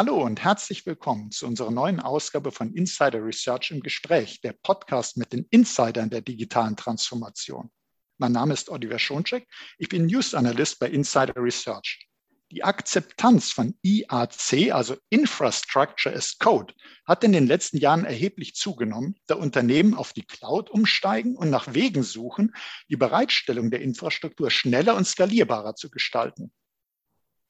Hallo 0.00 0.24
und 0.24 0.42
herzlich 0.42 0.86
willkommen 0.86 1.30
zu 1.30 1.46
unserer 1.46 1.70
neuen 1.70 2.00
Ausgabe 2.00 2.52
von 2.52 2.72
Insider 2.72 3.22
Research 3.22 3.70
im 3.70 3.80
Gespräch, 3.80 4.40
der 4.40 4.54
Podcast 4.54 5.18
mit 5.18 5.34
den 5.34 5.46
Insidern 5.50 6.08
der 6.08 6.22
digitalen 6.22 6.74
Transformation. 6.74 7.70
Mein 8.16 8.32
Name 8.32 8.54
ist 8.54 8.70
Oliver 8.70 8.98
Schoncheck, 8.98 9.46
ich 9.76 9.90
bin 9.90 10.06
News 10.06 10.32
Analyst 10.32 10.78
bei 10.78 10.88
Insider 10.88 11.34
Research. 11.36 12.08
Die 12.50 12.64
Akzeptanz 12.64 13.50
von 13.50 13.74
IAC, 13.82 14.72
also 14.72 14.96
Infrastructure 15.10 16.16
as 16.16 16.38
Code, 16.38 16.72
hat 17.06 17.22
in 17.22 17.32
den 17.32 17.46
letzten 17.46 17.76
Jahren 17.76 18.06
erheblich 18.06 18.54
zugenommen, 18.54 19.16
da 19.26 19.34
Unternehmen 19.34 19.92
auf 19.92 20.14
die 20.14 20.24
Cloud 20.24 20.70
umsteigen 20.70 21.36
und 21.36 21.50
nach 21.50 21.74
Wegen 21.74 22.04
suchen, 22.04 22.54
die 22.88 22.96
Bereitstellung 22.96 23.70
der 23.70 23.82
Infrastruktur 23.82 24.50
schneller 24.50 24.96
und 24.96 25.06
skalierbarer 25.06 25.74
zu 25.74 25.90
gestalten. 25.90 26.54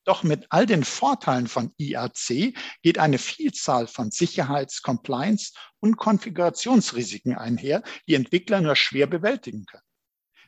Doch 0.05 0.23
mit 0.23 0.47
all 0.49 0.67
den 0.67 0.85
Vorteilen 0.85 1.47
von 1.47 1.75
IAC 1.77 2.55
geht 2.83 2.99
eine 2.99 3.19
Vielzahl 3.19 3.87
von 3.87 4.11
Sicherheits-, 4.11 4.83
Compliance- 4.83 5.53
und 5.81 5.97
Konfigurationsrisiken 5.97 7.37
einher, 7.37 7.83
die 8.09 8.15
Entwickler 8.15 8.61
nur 8.61 8.77
schwer 8.77 9.07
bewältigen 9.07 9.67
können. 9.67 9.85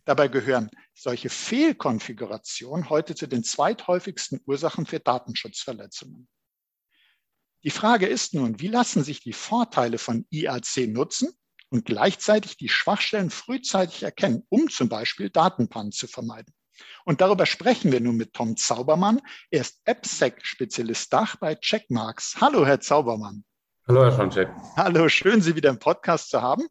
Dabei 0.05 0.29
gehören 0.29 0.71
solche 0.95 1.29
Fehlkonfigurationen 1.29 2.89
heute 2.89 3.15
zu 3.15 3.29
den 3.29 3.45
zweithäufigsten 3.45 4.41
Ursachen 4.47 4.87
für 4.87 4.99
Datenschutzverletzungen. 4.99 6.29
Die 7.63 7.71
Frage 7.71 8.07
ist 8.07 8.35
nun, 8.35 8.59
wie 8.59 8.69
lassen 8.69 9.05
sich 9.05 9.21
die 9.21 9.33
Vorteile 9.33 9.99
von 9.99 10.27
IAC 10.31 10.89
nutzen 10.89 11.33
und 11.69 11.85
gleichzeitig 11.85 12.57
die 12.57 12.69
Schwachstellen 12.69 13.31
frühzeitig 13.31 14.03
erkennen, 14.03 14.45
um 14.49 14.69
zum 14.69 14.89
Beispiel 14.89 15.31
Datenpannen 15.31 15.93
zu 15.93 16.09
vermeiden? 16.09 16.53
Und 17.05 17.21
darüber 17.21 17.47
sprechen 17.47 17.93
wir 17.93 18.01
nun 18.01 18.17
mit 18.17 18.33
Tom 18.33 18.57
Zaubermann. 18.57 19.21
Er 19.51 19.61
ist 19.63 19.81
AppSec-Spezialist 19.85 21.13
Dach 21.13 21.37
bei 21.37 21.55
Checkmarks. 21.55 22.37
Hallo, 22.41 22.67
Herr 22.67 22.81
Zaubermann. 22.81 23.45
Hallo, 23.89 24.05
Herr 24.05 24.13
Schoncheck. 24.13 24.49
Hallo, 24.77 25.09
schön, 25.09 25.43
Sie 25.43 25.57
wieder 25.57 25.71
im 25.71 25.79
Podcast 25.79 26.31
zu 26.31 26.41
haben. 26.41 26.69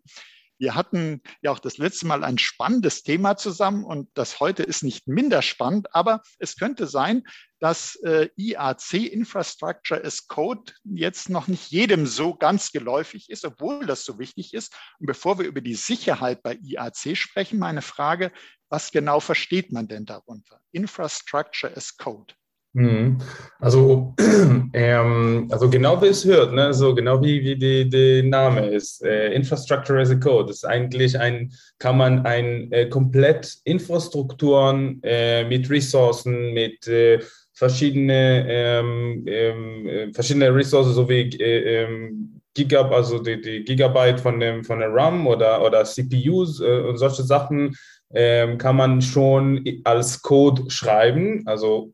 Wir 0.62 0.75
hatten 0.75 1.23
ja 1.42 1.50
auch 1.50 1.58
das 1.58 1.80
letzte 1.80 2.06
Mal 2.06 2.23
ein 2.23 2.38
spannendes 2.38 3.02
Thema 3.02 3.36
zusammen 3.36 3.84
und 3.84 4.09
das 4.14 4.40
heute 4.40 4.62
ist 4.62 4.84
nicht 4.84 5.08
minder 5.08 5.42
spannend, 5.42 5.88
aber 5.95 6.22
es 6.38 6.56
könnte 6.56 6.86
sein, 6.86 7.23
dass 7.59 7.95
äh, 8.03 8.30
IAC 8.36 8.94
Infrastructure 8.94 10.03
as 10.03 10.28
Code 10.28 10.72
jetzt 10.84 11.31
noch 11.31 11.47
nicht 11.47 11.72
jedem 11.72 12.06
so 12.06 12.36
ganz 12.36 12.72
geläufig 12.72 13.31
ist, 13.31 13.44
obwohl 13.44 13.88
das 13.88 14.06
so 14.06 14.20
wichtig 14.20 14.53
ist. 14.53 14.75
Und 15.00 15.08
bevor 15.08 15.40
wir 15.40 15.47
über 15.47 15.62
die 15.62 15.73
Sicherheit 15.73 16.44
bei 16.44 16.59
IAC 16.62 17.18
sprechen, 17.18 17.58
meine 17.58 17.81
Frage, 17.81 18.31
was 18.72 18.91
genau 18.91 19.19
versteht 19.19 19.72
man 19.72 19.88
denn 19.88 20.05
darunter? 20.05 20.59
Infrastructure 20.72 21.72
as 21.75 21.95
Code. 21.97 22.33
Mhm. 22.73 23.17
Also, 23.59 24.16
ähm, 24.73 25.47
also 25.52 25.69
genau 25.69 26.02
wie 26.02 26.08
es 26.08 26.23
hört, 26.23 26.53
ne? 26.53 26.73
so 26.73 26.95
genau 26.95 27.22
wie, 27.22 27.44
wie 27.44 27.58
die, 27.58 27.89
der 27.89 28.23
Name 28.23 28.67
ist, 28.69 29.03
äh, 29.03 29.33
Infrastructure 29.33 30.00
as 30.00 30.09
a 30.09 30.16
Code, 30.16 30.52
ist 30.52 30.66
eigentlich 30.66 31.19
ein, 31.19 31.52
kann 31.80 31.97
man 31.97 32.25
ein 32.25 32.72
äh, 32.72 32.88
komplett 32.88 33.58
Infrastrukturen 33.66 35.02
äh, 35.03 35.44
mit 35.44 35.69
Ressourcen, 35.69 36.53
mit 36.53 36.88
äh, 36.88 37.19
verschiedene, 37.53 38.45
ähm, 38.47 39.25
ähm, 39.28 39.88
äh, 39.88 40.13
verschiedene 40.13 40.56
Ressourcen 40.56 40.94
sowie 40.94 41.30
äh, 41.41 41.83
ähm, 41.83 42.41
Gigab, 42.53 42.91
also 42.91 43.19
die, 43.19 43.39
die 43.39 43.63
Gigabyte 43.63 44.19
von 44.19 44.39
dem 44.39 44.63
von 44.63 44.80
der 44.80 44.94
RAM 44.94 45.25
oder, 45.25 45.63
oder 45.63 45.85
CPUs 45.85 46.59
äh, 46.59 46.81
und 46.81 46.97
solche 46.97 47.23
Sachen 47.23 47.75
ähm, 48.14 48.58
kann 48.58 48.76
man 48.76 49.02
schon 49.02 49.64
als 49.84 50.22
Code 50.22 50.70
schreiben, 50.70 51.44
also 51.45 51.94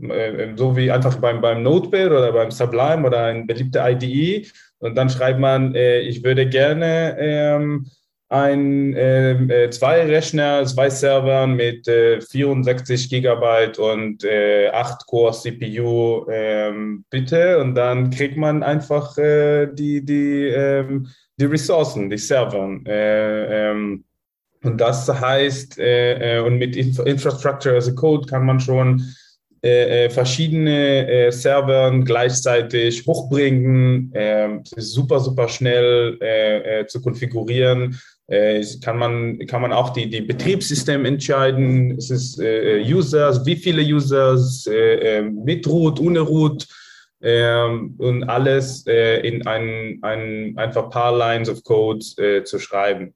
äh, 0.00 0.54
so 0.56 0.76
wie 0.76 0.90
einfach 0.90 1.16
beim, 1.16 1.40
beim 1.40 1.62
Notepad 1.62 2.10
oder 2.10 2.32
beim 2.32 2.50
Sublime 2.50 3.06
oder 3.06 3.24
ein 3.24 3.46
beliebter 3.46 3.88
IDE. 3.90 4.46
Und 4.78 4.96
dann 4.96 5.08
schreibt 5.08 5.38
man, 5.38 5.74
äh, 5.74 6.00
ich 6.00 6.24
würde 6.24 6.48
gerne 6.48 7.16
ähm, 7.18 7.86
ein, 8.28 8.94
ähm, 8.96 9.48
äh, 9.50 9.70
zwei 9.70 10.04
Rechner, 10.04 10.64
zwei 10.66 10.90
Servern 10.90 11.54
mit 11.54 11.86
äh, 11.86 12.20
64 12.20 13.08
Gigabyte 13.08 13.78
und 13.78 14.24
äh, 14.24 14.68
8 14.70 15.06
Core 15.06 15.32
CPU 15.32 16.26
ähm, 16.28 17.04
bitte. 17.10 17.58
Und 17.60 17.76
dann 17.76 18.10
kriegt 18.10 18.36
man 18.36 18.62
einfach 18.62 19.16
äh, 19.18 19.68
die, 19.72 20.04
die, 20.04 20.48
ähm, 20.48 21.06
die 21.38 21.44
Ressourcen, 21.44 22.10
die 22.10 22.18
Server. 22.18 22.80
Äh, 24.64 24.68
und 24.68 24.80
das 24.80 25.08
heißt, 25.08 25.78
äh, 25.78 26.42
und 26.44 26.58
mit 26.58 26.76
Infrastructure 26.76 27.76
as 27.76 27.88
a 27.88 27.92
Code 27.92 28.26
kann 28.26 28.44
man 28.44 28.60
schon 28.60 29.14
äh, 29.64 30.04
äh, 30.04 30.10
verschiedene 30.10 31.08
äh, 31.08 31.32
Servern 31.32 32.04
gleichzeitig 32.04 33.06
hochbringen. 33.06 34.12
Äh, 34.12 34.60
super, 34.76 35.20
super 35.20 35.48
schnell 35.48 36.18
äh, 36.20 36.80
äh, 36.80 36.86
zu 36.86 37.00
konfigurieren. 37.00 37.98
kann, 38.82 38.98
man, 38.98 39.38
kann 39.46 39.62
man 39.62 39.72
auch 39.72 39.90
die, 39.90 40.08
die 40.08 40.20
Betriebssystem 40.20 41.04
entscheiden. 41.04 41.96
Es 41.98 42.10
ist 42.10 42.38
Users, 42.38 43.44
wie 43.44 43.56
viele 43.56 43.82
Users, 43.82 44.66
mit 45.30 45.66
Root, 45.66 46.00
ohne 46.00 46.20
Root. 46.20 46.66
Ähm, 47.20 47.94
und 47.98 48.24
alles 48.24 48.86
in 48.86 49.46
ein, 49.46 49.98
ein, 50.00 50.56
einfach 50.56 50.88
paar 50.88 51.14
Lines 51.14 51.50
of 51.50 51.62
Code 51.64 52.00
zu 52.44 52.58
schreiben. 52.58 53.14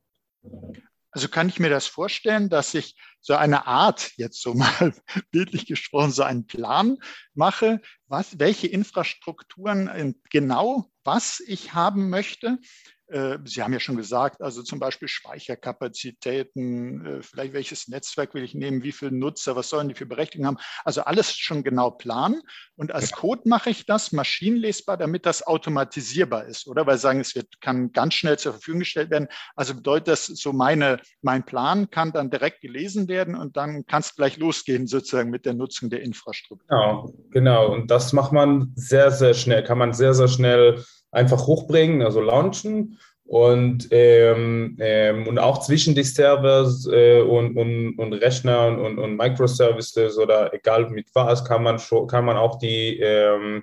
Also 1.11 1.29
kann 1.29 1.49
ich 1.49 1.59
mir 1.59 1.71
das 1.71 1.87
vorstellen, 1.87 2.49
dass 2.49 2.75
ich 2.75 2.97
so 3.21 3.35
eine 3.35 3.67
Art, 3.67 4.13
jetzt 4.17 4.41
so 4.41 4.55
mal 4.55 4.95
bildlich 5.31 5.67
gesprochen, 5.67 6.13
so 6.13 6.23
einen 6.23 6.47
Plan 6.47 6.99
mache, 7.35 7.81
was, 8.07 8.39
welche 8.39 8.67
Infrastrukturen 8.67 10.15
genau 10.31 10.91
was 11.05 11.41
ich 11.41 11.73
haben 11.73 12.11
möchte 12.11 12.59
äh, 12.59 12.97
Sie 13.45 13.63
haben 13.63 13.73
ja 13.73 13.81
schon 13.81 13.97
gesagt, 13.97 14.43
also 14.43 14.63
zum 14.63 14.79
Beispiel 14.79 15.09
Speicherkapazitäten, 15.09 17.07
äh, 17.07 17.23
vielleicht 17.23 17.55
welches 17.55 17.89
Netzwerk 17.89 18.35
will 18.35 18.45
ich 18.45 18.55
nehmen, 18.55 18.83
wie 18.83 18.93
viele 18.93 19.13
Nutzer, 19.13 19.57
was 19.57 19.71
sollen 19.71 19.89
die 19.89 19.95
für 19.95 20.05
Berechtigung 20.05 20.47
haben. 20.47 20.59
Also 20.85 21.03
alles 21.03 21.35
schon 21.35 21.65
genau 21.65 21.91
planen. 21.91 22.43
Und 22.77 22.93
als 22.93 23.13
Code 23.13 23.43
mache 23.47 23.71
ich 23.71 23.87
das 23.87 24.13
maschinenlesbar, 24.13 24.99
damit 24.99 25.25
das 25.25 25.47
automatisierbar 25.47 26.45
ist, 26.45 26.67
oder? 26.67 26.87
Weil 26.87 26.97
Sie 26.97 27.03
sagen, 27.03 27.21
es 27.21 27.35
wird, 27.35 27.61
kann 27.61 27.93
ganz 27.93 28.15
schnell 28.15 28.39
zur 28.39 28.53
Verfügung 28.53 28.81
gestellt 28.81 29.11
werden. 29.11 29.29
Also 29.57 29.75
bedeutet 29.75 30.09
das, 30.09 30.27
so 30.27 30.53
meine, 30.53 31.01
mein 31.23 31.45
Plan 31.45 31.91
kann 31.91 32.13
dann 32.13 32.31
direkt 32.31 32.61
gelesen 32.61 33.09
werden 33.09 33.35
und 33.35 33.57
dann 33.57 33.87
kann 33.87 34.01
es 34.01 34.15
gleich 34.15 34.37
losgehen, 34.37 34.87
sozusagen 34.87 35.31
mit 35.31 35.47
der 35.47 35.55
Nutzung 35.55 35.89
der 35.89 36.03
Infrastruktur. 36.03 36.69
Genau, 36.69 37.15
genau. 37.31 37.73
Und 37.73 37.91
das 37.91 38.13
macht 38.13 38.33
man 38.33 38.73
sehr, 38.77 39.11
sehr 39.11 39.35
schnell, 39.35 39.65
kann 39.65 39.79
man 39.79 39.95
sehr, 39.95 40.13
sehr 40.13 40.29
schnell 40.29 40.85
einfach 41.11 41.47
hochbringen, 41.47 42.03
also 42.03 42.21
launchen. 42.21 42.99
Und, 43.25 43.89
ähm, 43.91 44.77
ähm, 44.81 45.27
und 45.27 45.39
auch 45.39 45.61
zwischen 45.61 45.95
die 45.95 46.03
Servers 46.03 46.89
äh, 46.91 47.21
und, 47.21 47.59
und, 47.59 47.99
und 47.99 48.13
Rechnern 48.15 48.81
und, 48.81 48.99
und 48.99 49.17
Microservices 49.17 50.17
oder 50.17 50.55
egal 50.55 50.89
mit 50.89 51.09
was, 51.13 51.45
kann 51.45 51.63
man, 51.63 51.79
schon, 51.79 52.07
kann 52.07 52.25
man 52.25 52.39
auch 52.39 52.59
die, 52.59 52.99
ähm, 53.01 53.63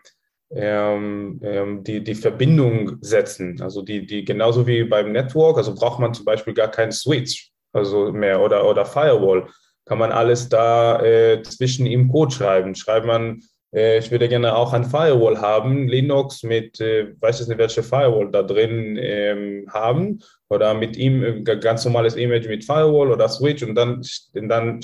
ähm, 0.52 1.40
ähm, 1.42 1.84
die, 1.84 2.04
die 2.04 2.14
Verbindung 2.14 2.98
setzen. 3.02 3.60
Also 3.60 3.82
die, 3.82 4.06
die 4.06 4.24
genauso 4.24 4.68
wie 4.68 4.84
beim 4.84 5.12
Network, 5.12 5.58
also 5.58 5.74
braucht 5.74 6.00
man 6.00 6.14
zum 6.14 6.26
Beispiel 6.26 6.54
gar 6.54 6.70
keinen 6.70 6.92
Switch 6.92 7.52
also 7.76 8.12
mehr 8.12 8.42
oder, 8.42 8.68
oder 8.68 8.86
Firewall. 8.86 9.48
Kann 9.86 10.00
man 10.00 10.12
alles 10.12 10.50
da 10.50 11.02
äh, 11.04 11.44
zwischen 11.44 11.86
im 11.86 12.08
Code 12.08 12.34
schreiben. 12.34 12.74
Schreibt 12.74 13.06
man 13.06 13.42
ich 13.76 14.10
würde 14.10 14.30
gerne 14.30 14.56
auch 14.56 14.72
ein 14.72 14.86
Firewall 14.86 15.42
haben, 15.42 15.90
Linux 15.90 16.44
mit, 16.44 16.80
äh, 16.80 17.14
weiß 17.20 17.42
ich 17.42 17.48
nicht, 17.48 17.58
welche 17.58 17.84
Firewall 17.84 18.32
da 18.32 18.42
drin 18.42 18.98
ähm, 18.98 19.68
haben 19.70 20.20
oder 20.48 20.74
mit 20.74 20.96
ihm 20.96 21.24
äh, 21.24 21.42
ganz 21.42 21.84
normales 21.84 22.16
Image 22.16 22.48
mit 22.48 22.64
Firewall 22.64 23.12
oder 23.12 23.28
Switch 23.28 23.64
und 23.64 23.76
dann, 23.76 24.02
dann 24.34 24.80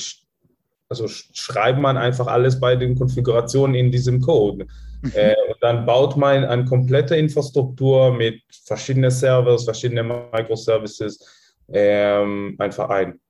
also 0.89 1.07
schreibt 1.07 1.79
man 1.79 1.95
einfach 1.95 2.27
alles 2.27 2.59
bei 2.59 2.75
den 2.75 2.97
Konfigurationen 2.97 3.75
in 3.75 3.91
diesem 3.91 4.19
Code. 4.19 4.65
Mhm. 5.01 5.11
Äh, 5.15 5.35
und 5.47 5.57
dann 5.61 5.85
baut 5.85 6.17
man 6.17 6.43
eine 6.43 6.65
komplette 6.65 7.15
Infrastruktur 7.15 8.13
mit 8.13 8.41
verschiedenen 8.65 9.09
Servers, 9.09 9.63
verschiedenen 9.63 10.07
Microservices 10.33 11.25
ähm, 11.71 12.55
einfach 12.59 12.89
ein. 12.89 13.21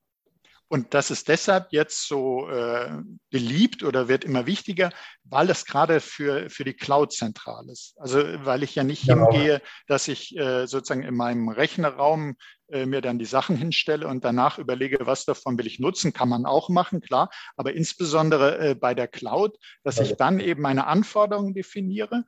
Und 0.72 0.94
das 0.94 1.12
ist 1.12 1.28
deshalb 1.28 1.74
jetzt 1.74 2.08
so 2.08 2.48
äh, 2.48 2.90
beliebt 3.30 3.84
oder 3.84 4.08
wird 4.08 4.24
immer 4.24 4.46
wichtiger, 4.46 4.90
weil 5.26 5.50
es 5.50 5.66
gerade 5.66 6.00
für, 6.00 6.50
für 6.50 6.64
die 6.64 6.74
Cloud 6.74 7.12
zentral 7.12 7.68
ist. 7.70 7.94
Also 8.00 8.20
weil 8.46 8.64
ich 8.64 8.74
ja 8.74 8.86
nicht 8.86 9.06
genau. 9.06 9.30
hingehe, 9.30 9.62
dass 9.88 10.08
ich 10.08 10.34
äh, 10.38 10.68
sozusagen 10.68 11.04
in 11.04 11.14
meinem 11.14 11.50
Rechnerraum 11.50 12.38
äh, 12.70 12.86
mir 12.86 13.02
dann 13.02 13.20
die 13.20 13.26
Sachen 13.26 13.58
hinstelle 13.58 14.08
und 14.08 14.24
danach 14.24 14.60
überlege, 14.60 15.06
was 15.06 15.26
davon 15.26 15.58
will 15.58 15.68
ich 15.68 15.82
nutzen, 15.82 16.14
kann 16.14 16.30
man 16.30 16.46
auch 16.46 16.70
machen, 16.70 17.02
klar. 17.02 17.30
Aber 17.58 17.74
insbesondere 17.74 18.70
äh, 18.70 18.74
bei 18.74 18.94
der 18.94 19.10
Cloud, 19.10 19.58
dass 19.84 20.00
ich 20.00 20.16
dann 20.16 20.40
eben 20.40 20.62
meine 20.62 20.88
Anforderungen 20.88 21.54
definiere 21.54 22.24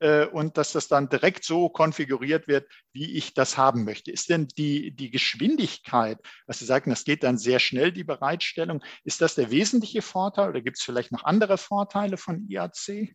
äh, 0.00 0.26
und 0.26 0.56
dass 0.56 0.72
das 0.72 0.88
dann 0.88 1.08
direkt 1.08 1.44
so 1.44 1.68
konfiguriert 1.68 2.48
wird, 2.48 2.66
wie 2.92 3.16
ich 3.16 3.34
das 3.34 3.56
haben 3.56 3.84
möchte. 3.84 4.10
Ist 4.10 4.30
denn 4.30 4.48
die, 4.56 4.94
die 4.94 5.10
Geschwindigkeit, 5.10 6.18
was 6.46 6.58
Sie 6.58 6.64
sagten, 6.64 6.90
das 6.90 7.04
geht 7.04 7.22
dann 7.22 7.38
sehr 7.38 7.58
schnell, 7.58 7.92
die 7.92 8.04
Bereitstellung, 8.04 8.82
ist 9.04 9.20
das 9.20 9.34
der 9.34 9.50
wesentliche 9.50 10.02
Vorteil 10.02 10.50
oder 10.50 10.60
gibt 10.60 10.78
es 10.78 10.82
vielleicht 10.82 11.12
noch 11.12 11.24
andere 11.24 11.58
Vorteile 11.58 12.16
von 12.16 12.46
IAC? 12.48 13.14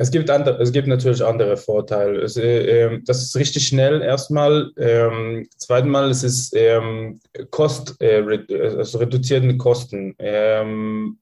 Es 0.00 0.10
gibt, 0.10 0.30
andere, 0.30 0.56
es 0.62 0.72
gibt 0.72 0.88
natürlich 0.88 1.22
andere 1.22 1.58
Vorteile. 1.58 2.22
Es, 2.22 2.38
äh, 2.38 2.84
ähm, 2.84 3.02
das 3.04 3.22
ist 3.22 3.36
richtig 3.36 3.66
schnell 3.66 4.00
erstmal. 4.00 4.72
Ähm, 4.78 5.46
zweitens 5.58 6.16
es 6.16 6.22
ist 6.22 6.56
ähm, 6.56 7.20
Kost, 7.50 8.00
äh, 8.00 8.22
also 8.78 8.96
reduzierende 8.96 9.58
Kosten. 9.58 10.14
Ähm, 10.18 11.18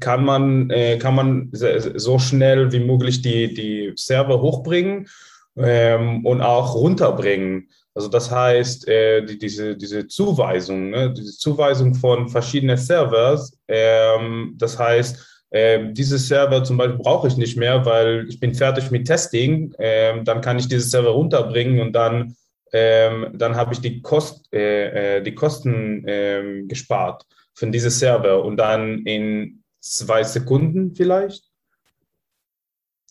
kann 0.00 0.24
man, 0.24 0.70
äh, 0.70 0.98
kann 0.98 1.14
man 1.14 1.50
so 1.52 2.18
schnell 2.18 2.72
wie 2.72 2.80
möglich 2.80 3.22
die, 3.22 3.52
die 3.52 3.92
Server 3.96 4.40
hochbringen 4.40 5.08
ähm, 5.56 6.24
und 6.24 6.40
auch 6.40 6.74
runterbringen. 6.74 7.68
Also 7.94 8.08
das 8.08 8.30
heißt, 8.30 8.86
äh, 8.88 9.24
die, 9.24 9.38
diese, 9.38 9.76
diese 9.76 10.06
Zuweisung, 10.06 10.90
ne, 10.90 11.12
diese 11.12 11.36
Zuweisung 11.36 11.94
von 11.94 12.28
verschiedenen 12.28 12.76
Servers, 12.76 13.58
ähm, 13.66 14.54
das 14.56 14.78
heißt, 14.78 15.38
ähm, 15.50 15.94
diese 15.94 16.18
Server 16.18 16.62
zum 16.62 16.76
Beispiel 16.76 16.98
brauche 16.98 17.28
ich 17.28 17.36
nicht 17.36 17.56
mehr, 17.56 17.84
weil 17.84 18.26
ich 18.28 18.38
bin 18.38 18.54
fertig 18.54 18.90
mit 18.90 19.06
Testing. 19.06 19.74
Ähm, 19.78 20.24
dann 20.24 20.40
kann 20.40 20.58
ich 20.58 20.68
diese 20.68 20.88
Server 20.88 21.10
runterbringen 21.10 21.80
und 21.80 21.92
dann, 21.92 22.36
ähm, 22.72 23.30
dann 23.34 23.56
habe 23.56 23.72
ich 23.72 23.80
die, 23.80 24.02
Kost, 24.02 24.52
äh, 24.52 25.16
äh, 25.16 25.22
die 25.22 25.34
Kosten 25.34 26.04
ähm, 26.06 26.68
gespart 26.68 27.24
von 27.54 27.72
diesem 27.72 27.90
Server 27.90 28.44
und 28.44 28.58
dann 28.58 28.98
in 29.06 29.57
zwei 29.80 30.22
Sekunden 30.24 30.94
vielleicht. 30.94 31.44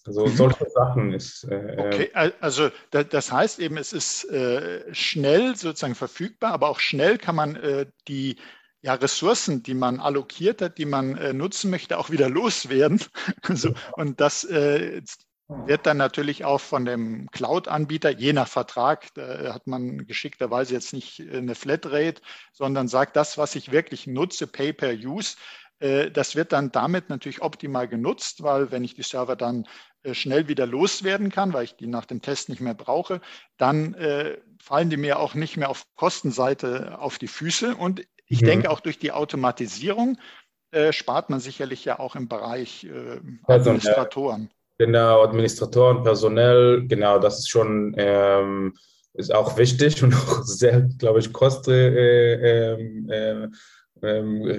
Also 0.05 0.25
mhm. 0.25 0.35
solche 0.35 0.69
Sachen 0.69 1.13
ist. 1.13 1.43
Äh, 1.43 1.55
äh 1.55 1.79
okay, 1.79 2.33
also 2.39 2.69
das 2.91 3.31
heißt 3.31 3.59
eben, 3.59 3.77
es 3.77 3.91
ist 3.91 4.23
äh, 4.29 4.93
schnell 4.93 5.55
sozusagen 5.55 5.95
verfügbar, 5.95 6.53
aber 6.53 6.69
auch 6.69 6.79
schnell 6.79 7.17
kann 7.17 7.35
man 7.35 7.55
äh, 7.57 7.87
die 8.07 8.37
ja, 8.81 8.93
Ressourcen, 8.93 9.63
die 9.63 9.73
man 9.73 9.99
allokiert 9.99 10.61
hat, 10.61 10.77
die 10.77 10.85
man 10.85 11.17
äh, 11.17 11.33
nutzen 11.33 11.69
möchte, 11.69 11.97
auch 11.97 12.09
wieder 12.09 12.29
loswerden. 12.29 13.01
so, 13.49 13.73
und 13.93 14.21
das 14.21 14.45
äh, 14.45 15.01
wird 15.49 15.85
dann 15.85 15.97
natürlich 15.97 16.45
auch 16.45 16.61
von 16.61 16.85
dem 16.85 17.29
Cloud-Anbieter, 17.31 18.09
je 18.09 18.33
nach 18.33 18.47
Vertrag, 18.47 19.13
da 19.13 19.53
hat 19.53 19.65
man 19.65 20.05
geschickterweise 20.05 20.73
jetzt 20.73 20.93
nicht 20.93 21.21
eine 21.21 21.55
Flatrate, 21.55 22.21
sondern 22.51 22.87
sagt, 22.87 23.15
das, 23.15 23.37
was 23.37 23.55
ich 23.55 23.71
wirklich 23.71 24.07
nutze, 24.07 24.45
Pay-per-Use, 24.47 25.37
das 25.79 26.35
wird 26.35 26.53
dann 26.53 26.71
damit 26.71 27.09
natürlich 27.09 27.41
optimal 27.41 27.87
genutzt, 27.87 28.41
weil 28.41 28.71
wenn 28.71 28.83
ich 28.83 28.95
die 28.95 29.03
Server 29.03 29.35
dann 29.35 29.67
äh, 30.07 30.13
schnell 30.13 30.47
wieder 30.47 30.65
loswerden 30.65 31.29
kann, 31.31 31.53
weil 31.53 31.65
ich 31.65 31.75
die 31.75 31.87
nach 31.87 32.05
dem 32.05 32.21
Test 32.21 32.49
nicht 32.49 32.61
mehr 32.61 32.73
brauche, 32.73 33.21
dann 33.57 33.93
äh, 33.95 34.37
fallen 34.61 34.89
die 34.89 34.97
mir 34.97 35.19
auch 35.19 35.33
nicht 35.35 35.57
mehr 35.57 35.69
auf 35.69 35.85
Kostenseite 35.95 36.99
auf 36.99 37.17
die 37.17 37.27
Füße. 37.27 37.75
Und 37.75 38.05
ich 38.25 38.41
mhm. 38.41 38.45
denke, 38.45 38.69
auch 38.69 38.79
durch 38.79 38.99
die 38.99 39.11
Automatisierung 39.11 40.17
äh, 40.71 40.93
spart 40.93 41.29
man 41.29 41.39
sicherlich 41.39 41.83
ja 41.85 41.99
auch 41.99 42.15
im 42.15 42.27
Bereich 42.27 42.85
äh, 42.85 43.19
Administratoren. 43.43 44.49
Genau, 44.77 45.23
Administratoren, 45.23 46.03
personell, 46.03 46.87
genau, 46.87 47.19
das 47.19 47.39
ist 47.39 47.49
schon 47.49 47.95
ähm, 47.97 48.75
ist 49.13 49.33
auch 49.33 49.57
wichtig 49.57 50.03
und 50.03 50.13
auch 50.13 50.43
sehr, 50.43 50.81
glaube 50.81 51.19
ich, 51.19 51.33
koste, 51.33 51.73
äh, 51.73 52.73
ähm, 52.73 53.09
äh, 53.09 53.47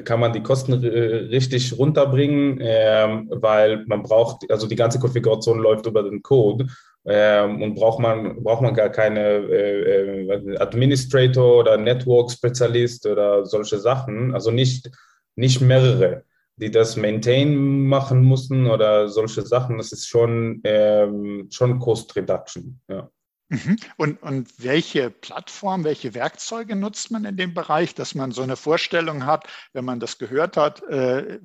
kann 0.05 0.21
man 0.21 0.33
die 0.33 0.43
Kosten 0.43 0.73
richtig 0.75 1.79
runterbringen, 1.79 2.59
ähm, 2.61 3.29
weil 3.31 3.85
man 3.87 4.03
braucht, 4.03 4.51
also 4.51 4.67
die 4.67 4.77
ganze 4.77 4.99
Konfiguration 4.99 5.59
läuft 5.59 5.87
über 5.87 6.03
den 6.03 6.23
Code 6.23 6.67
ähm, 7.05 7.63
und 7.63 7.75
braucht 7.75 8.01
man, 8.01 8.43
braucht 8.43 8.63
man 8.63 8.75
gar 8.75 8.91
keine 8.91 9.21
äh, 9.21 10.25
äh, 10.25 10.59
Administrator 10.59 11.59
oder 11.59 11.77
Network-Spezialist 11.79 13.07
oder 13.07 13.47
solche 13.47 13.79
Sachen, 13.79 14.35
also 14.35 14.51
nicht, 14.51 14.91
nicht 15.37 15.61
mehrere, 15.61 16.25
die 16.57 16.71
das 16.71 16.97
Maintain 16.97 17.87
machen 17.87 18.29
müssen 18.29 18.67
oder 18.67 19.09
solche 19.09 19.43
Sachen. 19.43 19.79
Das 19.79 19.93
ist 19.93 20.07
schon, 20.09 20.61
ähm, 20.65 21.47
schon 21.51 21.79
Cost 21.79 22.15
Reduction. 22.17 22.81
Ja. 22.89 23.09
Mhm. 23.49 23.77
Und, 23.97 24.23
und 24.23 24.63
welche 24.63 25.11
Plattform, 25.11 25.85
welche 25.85 26.15
Werkzeuge 26.15 26.77
nutzt 26.77 27.11
man 27.11 27.25
in 27.25 27.37
dem 27.37 27.55
Bereich, 27.55 27.95
dass 27.95 28.15
man 28.15 28.31
so 28.31 28.43
eine 28.43 28.57
Vorstellung 28.57 29.25
hat, 29.25 29.47
wenn 29.73 29.85
man 29.85 30.01
das 30.01 30.19
gehört 30.19 30.57
hat, 30.57 30.83
äh, 30.85 31.41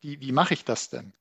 wie, 0.00 0.20
wie 0.20 0.32
mache 0.32 0.54
ich 0.54 0.64
das 0.64 0.90
denn? 0.90 1.12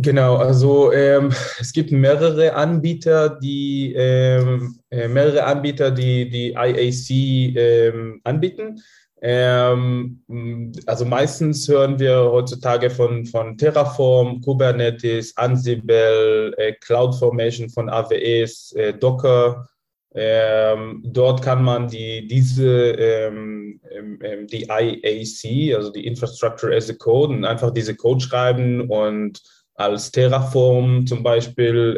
Genau, 0.00 0.36
also 0.36 0.92
ähm, 0.92 1.32
es 1.58 1.72
gibt 1.72 1.90
mehrere 1.90 2.54
Anbieter, 2.54 3.30
die 3.30 3.94
ähm, 3.94 4.78
äh, 4.90 5.08
mehrere 5.08 5.42
Anbieter, 5.44 5.90
die 5.90 6.30
die 6.30 6.52
IAC 6.52 7.56
ähm, 7.56 8.20
anbieten. 8.22 8.80
Ähm, 9.20 10.22
also 10.86 11.04
meistens 11.04 11.68
hören 11.68 11.98
wir 11.98 12.30
heutzutage 12.30 12.88
von, 12.90 13.26
von 13.26 13.56
Terraform, 13.58 14.40
Kubernetes, 14.40 15.36
Ansible, 15.36 16.54
äh, 16.56 16.72
CloudFormation 16.74 17.68
von 17.68 17.88
AWS, 17.88 18.72
äh, 18.72 18.94
Docker. 18.94 19.68
Ähm, 20.14 21.02
dort 21.04 21.42
kann 21.42 21.62
man 21.62 21.88
die, 21.88 22.26
diese, 22.26 22.92
ähm, 22.92 23.80
ähm, 23.90 24.18
ähm 24.22 24.46
die 24.46 24.68
IAC, 24.68 25.76
also 25.76 25.90
die 25.90 26.06
Infrastructure 26.06 26.74
as 26.74 26.88
a 26.88 26.94
Code, 26.94 27.46
einfach 27.46 27.72
diese 27.72 27.94
Code 27.94 28.20
schreiben 28.20 28.88
und 28.88 29.42
als 29.74 30.10
Terraform 30.10 31.06
zum 31.06 31.22
Beispiel 31.22 31.96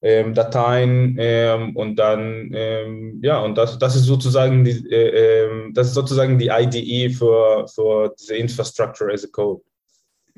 ähm, 0.00 0.34
Dateien 0.34 1.16
ähm, 1.18 1.76
und 1.76 1.96
dann 1.96 2.50
ähm, 2.54 3.20
ja 3.22 3.40
und 3.40 3.56
das, 3.56 3.78
das 3.78 3.96
ist 3.96 4.04
sozusagen 4.04 4.64
die 4.64 4.88
äh, 4.90 5.44
ähm, 5.44 5.72
das 5.74 5.88
ist 5.88 5.94
sozusagen 5.94 6.38
die 6.38 6.48
IDE 6.48 7.10
für, 7.10 7.66
für 7.68 8.14
diese 8.18 8.36
Infrastructure 8.36 9.12
as 9.12 9.24
a 9.24 9.28
Code. 9.30 9.62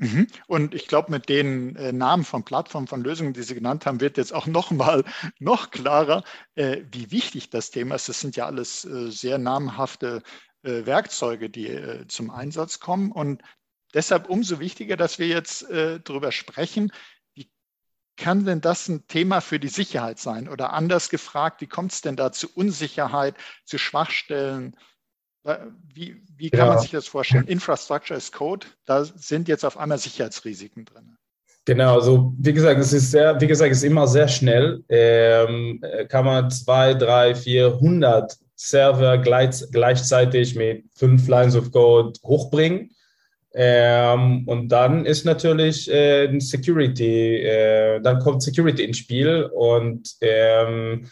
Mhm. 0.01 0.25
Und 0.47 0.73
ich 0.73 0.87
glaube, 0.87 1.11
mit 1.11 1.29
den 1.29 1.75
äh, 1.75 1.91
Namen 1.91 2.23
von 2.23 2.43
Plattformen, 2.43 2.87
von 2.87 3.03
Lösungen, 3.03 3.33
die 3.33 3.43
Sie 3.43 3.53
genannt 3.53 3.85
haben, 3.85 4.01
wird 4.01 4.17
jetzt 4.17 4.33
auch 4.33 4.47
nochmal 4.47 5.03
noch 5.37 5.69
klarer, 5.69 6.23
äh, 6.55 6.81
wie 6.91 7.11
wichtig 7.11 7.51
das 7.51 7.69
Thema 7.69 7.95
ist. 7.95 8.09
Das 8.09 8.19
sind 8.19 8.35
ja 8.35 8.47
alles 8.47 8.83
äh, 8.83 9.11
sehr 9.11 9.37
namhafte 9.37 10.23
äh, 10.63 10.87
Werkzeuge, 10.87 11.51
die 11.51 11.67
äh, 11.67 12.07
zum 12.07 12.31
Einsatz 12.31 12.79
kommen. 12.79 13.11
Und 13.11 13.43
deshalb 13.93 14.27
umso 14.27 14.59
wichtiger, 14.59 14.97
dass 14.97 15.19
wir 15.19 15.27
jetzt 15.27 15.67
darüber 15.69 16.31
sprechen, 16.31 16.91
kann 18.17 18.45
denn 18.45 18.61
das 18.61 18.87
ein 18.87 19.07
Thema 19.07 19.41
für 19.41 19.59
die 19.59 19.67
Sicherheit 19.67 20.19
sein? 20.19 20.47
Oder 20.47 20.73
anders 20.73 21.09
gefragt, 21.09 21.61
wie 21.61 21.67
kommt 21.67 21.91
es 21.91 22.01
denn 22.01 22.15
da 22.15 22.31
zu 22.31 22.47
Unsicherheit, 22.53 23.35
zu 23.65 23.77
Schwachstellen? 23.77 24.75
Wie, 25.93 26.21
wie 26.35 26.49
kann 26.51 26.67
ja. 26.67 26.73
man 26.73 26.79
sich 26.79 26.91
das 26.91 27.07
vorstellen? 27.07 27.47
Infrastructure 27.47 28.15
as 28.15 28.31
Code, 28.31 28.67
da 28.85 29.03
sind 29.05 29.47
jetzt 29.47 29.65
auf 29.65 29.77
einmal 29.77 29.97
Sicherheitsrisiken 29.97 30.85
drin. 30.85 31.17
Genau, 31.65 31.95
also 31.95 32.33
wie 32.37 32.53
gesagt, 32.53 32.79
es 32.79 32.91
ist 32.91 33.11
sehr, 33.11 33.39
wie 33.39 33.47
gesagt, 33.47 33.71
es 33.71 33.79
ist 33.79 33.83
immer 33.83 34.07
sehr 34.07 34.27
schnell. 34.27 34.83
Ähm, 34.89 35.83
kann 36.09 36.25
man 36.25 36.49
zwei, 36.49 36.93
drei, 36.93 37.35
vier, 37.35 37.79
hundert 37.79 38.37
Server 38.55 39.17
gleich, 39.17 39.63
gleichzeitig 39.71 40.55
mit 40.55 40.85
fünf 40.95 41.27
Lines 41.27 41.55
of 41.55 41.71
Code 41.71 42.19
hochbringen. 42.23 42.91
Ähm, 43.53 44.43
und 44.47 44.69
dann 44.69 45.05
ist 45.05 45.25
natürlich 45.25 45.91
äh, 45.91 46.39
Security, 46.39 47.37
äh, 47.37 47.99
dann 48.01 48.19
kommt 48.19 48.41
Security 48.41 48.83
ins 48.83 48.99
Spiel 48.99 49.49
und 49.53 50.09
ähm, 50.21 51.05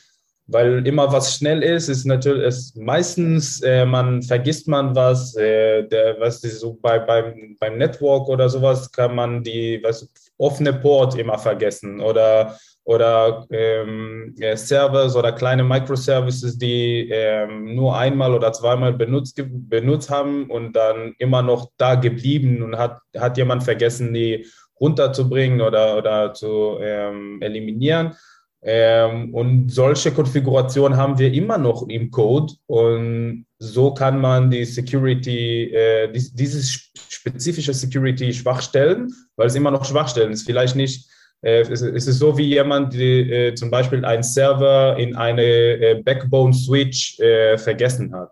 weil 0.52 0.86
immer 0.88 1.12
was 1.12 1.36
schnell 1.36 1.62
ist, 1.62 1.90
ist 1.90 2.06
natürlich 2.06 2.44
ist 2.48 2.78
meistens 2.78 3.62
äh, 3.62 3.86
man 3.86 4.24
vergisst 4.24 4.68
man 4.68 4.96
was, 4.96 5.36
äh, 5.36 5.84
der 5.84 6.20
was 6.20 6.44
ist 6.44 6.62
so 6.62 6.78
bei 6.82 6.98
beim 7.00 7.58
beim 7.60 7.78
Network 7.78 8.28
oder 8.30 8.50
sowas 8.50 8.92
kann 8.92 9.16
man 9.16 9.44
die 9.44 9.80
was 9.84 10.10
offene 10.38 10.74
Port 10.74 11.16
immer 11.20 11.38
vergessen 11.38 12.00
oder 12.00 12.58
oder 12.90 13.46
ähm, 13.52 14.34
Servers 14.56 15.16
oder 15.16 15.32
kleine 15.32 15.64
Microservices, 15.64 16.58
die 16.58 17.08
ähm, 17.12 17.76
nur 17.76 17.96
einmal 17.96 18.34
oder 18.34 18.52
zweimal 18.52 18.94
benutzt, 18.94 19.40
benutzt 19.48 20.10
haben 20.10 20.50
und 20.50 20.74
dann 20.76 21.14
immer 21.20 21.44
noch 21.44 21.70
da 21.78 21.94
geblieben 21.94 22.64
und 22.64 22.80
hat, 22.80 22.98
hat 23.16 23.38
jemand 23.38 23.64
vergessen, 23.64 24.12
die 24.12 24.48
runterzubringen 24.82 25.62
oder, 25.62 25.98
oder 26.00 26.34
zu 26.34 26.80
ähm, 26.82 27.40
eliminieren. 27.44 28.16
Ähm, 28.64 29.36
und 29.36 29.70
solche 29.70 30.12
Konfigurationen 30.12 30.98
haben 30.98 31.20
wir 31.20 31.32
immer 31.32 31.60
noch 31.60 31.88
im 31.88 32.10
Code 32.10 32.54
und 32.66 33.46
so 33.60 33.94
kann 33.94 34.20
man 34.20 34.50
die 34.50 34.66
Security, 34.66 35.72
äh, 35.72 36.12
dies, 36.12 36.34
dieses 36.34 36.90
spezifische 37.08 37.74
Security 37.76 38.34
Schwachstellen, 38.34 39.14
weil 39.36 39.46
es 39.46 39.56
immer 39.56 39.70
noch 39.70 39.86
Schwachstellen 39.86 40.32
ist, 40.32 40.48
vielleicht 40.48 40.76
nicht 40.76 41.08
äh, 41.08 41.19
es, 41.42 41.82
ist 41.82 42.06
so 42.06 42.38
wie 42.38 42.48
jemand, 42.48 42.94
die 42.94 43.32
äh, 43.32 43.54
zum 43.56 43.72
Beispiel 43.72 44.04
einen 44.04 44.24
Server 44.24 44.98
in 44.98 45.16
eine 45.16 45.44
äh, 45.44 46.02
Backbone-Switch 46.04 47.18
vergessen 47.58 48.14
hat. 48.14 48.32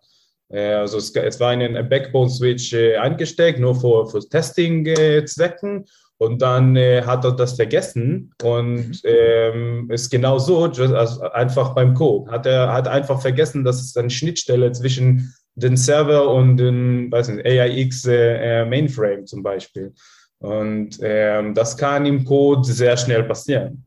also 0.50 0.98
es, 0.98 1.40
war 1.40 1.54
in 1.54 1.62
einen 1.62 1.90
Backbone-Switch 1.90 2.74
eingesteckt, 2.74 3.60
nur 3.60 3.76
für, 3.76 4.08
für 4.08 4.20
Testing-Zwecken. 4.20 5.86
Und 6.20 6.42
dann 6.42 6.76
äh, 6.76 7.04
hat 7.04 7.24
er 7.26 7.34
das 7.34 7.54
vergessen 7.54 8.34
und 8.42 9.02
ähm, 9.04 9.90
ist 9.92 10.10
genau 10.10 10.40
so, 10.40 10.64
also 10.64 11.22
einfach 11.30 11.76
beim 11.76 11.94
Code. 11.94 12.32
Hat 12.32 12.46
er 12.48 12.74
hat 12.74 12.88
einfach 12.88 13.22
vergessen, 13.22 13.64
dass 13.64 13.82
es 13.82 13.96
eine 13.96 14.10
Schnittstelle 14.10 14.72
zwischen 14.72 15.34
den 15.56 15.78
Server 15.78 16.30
und 16.30 16.58
den 16.58 17.12
weiß 17.12 17.30
nicht, 17.30 17.46
AIX 17.46 18.06
äh, 18.06 18.66
Mainframe 18.66 19.26
zum 19.26 19.44
Beispiel. 19.44 19.94
Und 20.39 21.00
ähm, 21.01 21.53
das 21.53 21.77
kann 21.77 22.06
im 22.06 22.24
Code 22.25 22.63
sehr 22.63 22.98
schnell 22.98 23.24
passieren. 23.24 23.86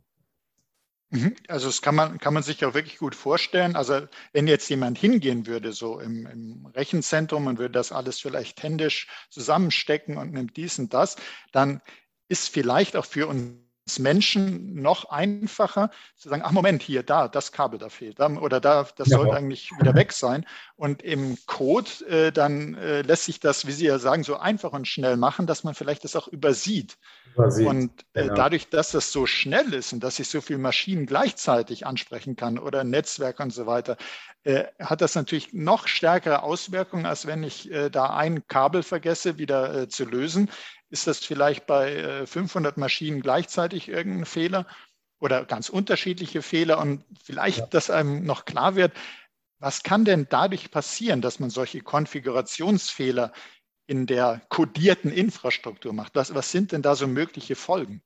Mhm. 1.11 1.35
Also 1.49 1.67
das 1.67 1.83
kann 1.83 1.95
man, 1.95 2.19
kann 2.19 2.35
man 2.35 2.43
sich 2.43 2.65
auch 2.65 2.75
wirklich 2.75 2.99
gut 2.99 3.15
vorstellen. 3.15 3.75
Also 3.75 4.07
wenn 4.33 4.47
jetzt 4.47 4.69
jemand 4.69 4.97
hingehen 4.97 5.47
würde, 5.47 5.73
so 5.73 5.99
im, 5.99 6.27
im 6.27 6.67
Rechenzentrum 6.67 7.47
und 7.47 7.59
würde 7.59 7.73
das 7.73 7.93
alles 7.93 8.21
vielleicht 8.21 8.63
händisch 8.63 9.09
zusammenstecken 9.29 10.17
und 10.17 10.33
nimmt 10.33 10.57
dies 10.57 10.79
und 10.79 10.95
das, 10.95 11.17
dann 11.53 11.83
ist 12.29 12.49
vielleicht 12.49 12.97
auch 12.97 13.05
für 13.05 13.27
uns 13.27 13.55
Menschen 13.99 14.75
noch 14.75 15.11
einfacher 15.11 15.91
zu 16.17 16.29
sagen, 16.29 16.43
ach 16.45 16.53
Moment, 16.53 16.83
hier, 16.83 17.03
da, 17.03 17.29
das 17.29 17.53
Kabel 17.53 17.79
da 17.79 17.89
fehlt 17.89 18.21
oder 18.21 18.61
da, 18.61 18.87
das 18.97 19.09
ja. 19.09 19.17
sollte 19.17 19.35
eigentlich 19.35 19.71
wieder 19.79 19.95
weg 19.95 20.13
sein. 20.13 20.47
Und 20.77 21.03
im 21.03 21.37
Code 21.47 21.91
äh, 22.09 22.33
dann 22.33 22.75
äh, 22.75 23.03
lässt 23.03 23.25
sich 23.25 23.41
das, 23.41 23.67
wie 23.67 23.73
Sie 23.73 23.87
ja 23.87 23.99
sagen, 23.99 24.23
so 24.23 24.37
einfach 24.37 24.73
und 24.73 24.87
schnell 24.87 25.17
machen, 25.17 25.47
dass 25.47 25.65
man 25.65 25.75
vielleicht 25.75 26.05
das 26.05 26.17
auch 26.17 26.29
übersieht. 26.29 26.99
übersieht. 27.35 27.67
Und 27.67 27.91
äh, 28.13 28.23
genau. 28.23 28.35
dadurch, 28.35 28.69
dass 28.69 28.93
das 28.93 29.13
so 29.13 29.27
schnell 29.27 29.73
ist 29.75 29.93
und 29.93 30.05
dass 30.05 30.19
ich 30.19 30.29
so 30.29 30.41
viele 30.41 30.59
Maschinen 30.59 31.07
gleichzeitig 31.07 31.87
ansprechen 31.87 32.37
kann 32.37 32.59
oder 32.59 32.85
Netzwerk 32.85 33.41
und 33.41 33.53
so 33.53 33.67
weiter, 33.67 33.97
äh, 34.45 34.65
hat 34.79 35.01
das 35.01 35.15
natürlich 35.15 35.53
noch 35.53 35.87
stärkere 35.87 36.43
Auswirkungen, 36.43 37.07
als 37.07 37.27
wenn 37.27 37.43
ich 37.43 37.71
äh, 37.71 37.91
da 37.91 38.15
ein 38.15 38.47
Kabel 38.49 38.83
vergesse, 38.83 39.39
wieder 39.39 39.83
äh, 39.83 39.89
zu 39.89 40.05
lösen 40.05 40.51
ist 40.91 41.07
das 41.07 41.19
vielleicht 41.21 41.67
bei 41.67 42.27
500 42.27 42.77
äh, 42.77 42.81
Maschinen 42.81 43.23
gleichzeitig 43.23 43.89
irgendein 43.89 44.27
Fehler 44.27 44.67
oder 45.21 45.45
ganz 45.45 45.69
unterschiedliche 45.69 46.43
Fehler? 46.43 46.79
Und 46.79 47.05
vielleicht, 47.23 47.59
ja. 47.59 47.67
dass 47.67 47.91
einem 47.91 48.25
noch 48.25 48.45
klar 48.45 48.75
wird, 48.75 48.93
was 49.61 49.83
kann 49.83 50.05
denn 50.05 50.27
dadurch 50.29 50.71
passieren, 50.71 51.21
dass 51.21 51.39
man 51.39 51.51
solche 51.51 51.81
Konfigurationsfehler 51.81 53.33
in 53.87 54.07
der 54.07 54.41
kodierten 54.49 55.13
Infrastruktur 55.13 55.93
macht? 55.93 56.15
Was, 56.15 56.35
was 56.35 56.51
sind 56.51 56.73
denn 56.73 56.83
da 56.83 56.95
so 56.95 57.07
mögliche 57.07 57.57
Folgen? 57.57 58.03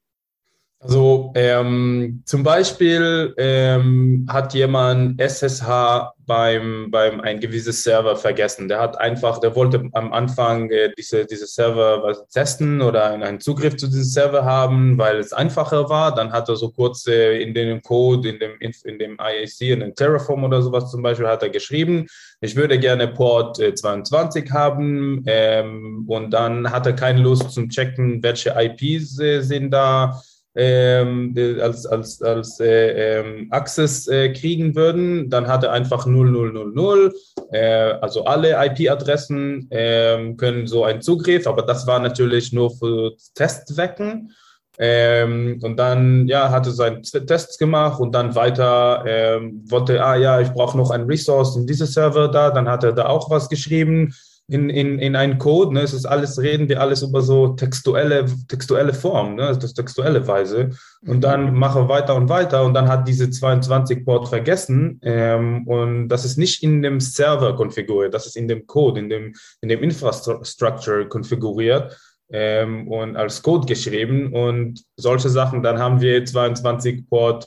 Also 0.84 1.32
ähm, 1.34 2.22
zum 2.26 2.42
Beispiel 2.42 3.34
ähm, 3.38 4.26
hat 4.28 4.52
jemand 4.52 5.18
SSH 5.18 6.12
beim, 6.26 6.90
beim 6.90 7.22
ein 7.22 7.40
gewisses 7.40 7.82
Server 7.82 8.16
vergessen. 8.16 8.68
Der 8.68 8.80
hat 8.80 9.00
einfach, 9.00 9.38
der 9.38 9.56
wollte 9.56 9.88
am 9.92 10.12
Anfang 10.12 10.68
äh, 10.68 10.90
diese, 10.96 11.24
diese 11.24 11.46
Server 11.46 12.14
testen 12.30 12.82
oder 12.82 13.06
einen 13.06 13.40
Zugriff 13.40 13.76
zu 13.76 13.86
diesem 13.86 14.04
Server 14.04 14.44
haben, 14.44 14.98
weil 14.98 15.16
es 15.16 15.32
einfacher 15.32 15.88
war. 15.88 16.14
Dann 16.14 16.32
hat 16.32 16.50
er 16.50 16.56
so 16.56 16.70
kurz 16.70 17.06
äh, 17.06 17.40
in 17.40 17.54
dem 17.54 17.80
Code, 17.80 18.28
in 18.28 18.38
dem, 18.38 18.58
in 18.60 18.98
dem 18.98 19.16
IAC, 19.18 19.60
in 19.62 19.80
dem 19.80 19.94
Terraform 19.94 20.44
oder 20.44 20.60
sowas 20.60 20.90
zum 20.90 21.02
Beispiel, 21.02 21.28
hat 21.28 21.42
er 21.42 21.48
geschrieben, 21.48 22.06
ich 22.42 22.56
würde 22.56 22.78
gerne 22.78 23.08
Port 23.08 23.58
äh, 23.58 23.74
22 23.74 24.50
haben. 24.50 25.24
Ähm, 25.26 26.04
und 26.08 26.30
dann 26.30 26.70
hat 26.70 26.84
er 26.84 26.92
keine 26.92 27.22
Lust 27.22 27.52
zum 27.52 27.70
Checken, 27.70 28.22
welche 28.22 28.54
IPs 28.54 29.18
äh, 29.18 29.40
sind 29.40 29.70
da 29.70 30.20
ähm, 30.54 31.34
als, 31.60 31.84
als, 31.86 32.22
als 32.22 32.60
äh, 32.60 33.20
ähm, 33.20 33.48
Access 33.50 34.06
äh, 34.06 34.32
kriegen 34.32 34.74
würden, 34.74 35.28
dann 35.28 35.48
hat 35.48 35.64
er 35.64 35.72
einfach 35.72 36.06
0000, 36.06 37.12
äh, 37.50 37.94
also 38.00 38.24
alle 38.24 38.54
IP-Adressen 38.66 39.68
ähm, 39.70 40.36
können 40.36 40.66
so 40.66 40.84
einen 40.84 41.02
Zugriff, 41.02 41.46
aber 41.46 41.62
das 41.62 41.86
war 41.86 41.98
natürlich 41.98 42.52
nur 42.52 42.70
für 42.70 43.12
Testzwecken. 43.34 44.32
Ähm, 44.76 45.60
und 45.62 45.76
dann 45.76 46.26
ja, 46.26 46.50
hatte 46.50 46.72
seine 46.72 47.00
Tests 47.00 47.58
gemacht 47.58 48.00
und 48.00 48.12
dann 48.12 48.34
weiter 48.34 49.04
ähm, 49.06 49.62
wollte, 49.68 50.04
ah 50.04 50.16
ja, 50.16 50.40
ich 50.40 50.50
brauche 50.50 50.76
noch 50.76 50.90
ein 50.90 51.04
Resource 51.04 51.54
in 51.54 51.64
diese 51.64 51.86
Server 51.86 52.26
da, 52.26 52.50
dann 52.50 52.68
hat 52.68 52.82
er 52.82 52.92
da 52.92 53.06
auch 53.06 53.30
was 53.30 53.48
geschrieben 53.48 54.12
in, 54.46 54.68
in, 54.68 54.98
in 54.98 55.16
einen 55.16 55.38
Code. 55.38 55.74
Ne? 55.74 55.80
Es 55.80 55.94
ist 55.94 56.04
alles, 56.04 56.38
reden 56.38 56.68
wir 56.68 56.80
alles 56.80 57.02
über 57.02 57.22
so 57.22 57.48
textuelle, 57.48 58.26
textuelle 58.48 58.92
Form, 58.92 59.36
ne? 59.36 59.56
das 59.58 59.74
textuelle 59.74 60.26
Weise. 60.26 60.70
Und 61.06 61.22
dann 61.22 61.52
mhm. 61.52 61.58
mache 61.58 61.88
weiter 61.88 62.14
und 62.14 62.28
weiter 62.28 62.64
und 62.64 62.74
dann 62.74 62.88
hat 62.88 63.08
diese 63.08 63.30
22 63.30 64.04
Port 64.04 64.28
vergessen 64.28 65.00
ähm, 65.02 65.66
und 65.66 66.08
das 66.08 66.24
ist 66.24 66.36
nicht 66.36 66.62
in 66.62 66.82
dem 66.82 67.00
Server 67.00 67.56
konfiguriert, 67.56 68.12
das 68.12 68.26
ist 68.26 68.36
in 68.36 68.48
dem 68.48 68.66
Code, 68.66 69.00
in 69.00 69.08
dem, 69.08 69.34
in 69.62 69.68
dem 69.68 69.82
Infrastructure 69.82 71.08
konfiguriert 71.08 71.96
ähm, 72.30 72.88
und 72.88 73.16
als 73.16 73.42
Code 73.42 73.66
geschrieben 73.66 74.32
und 74.32 74.82
solche 74.96 75.30
Sachen. 75.30 75.62
Dann 75.62 75.78
haben 75.78 76.00
wir 76.02 76.22
22 76.22 77.08
Port 77.08 77.46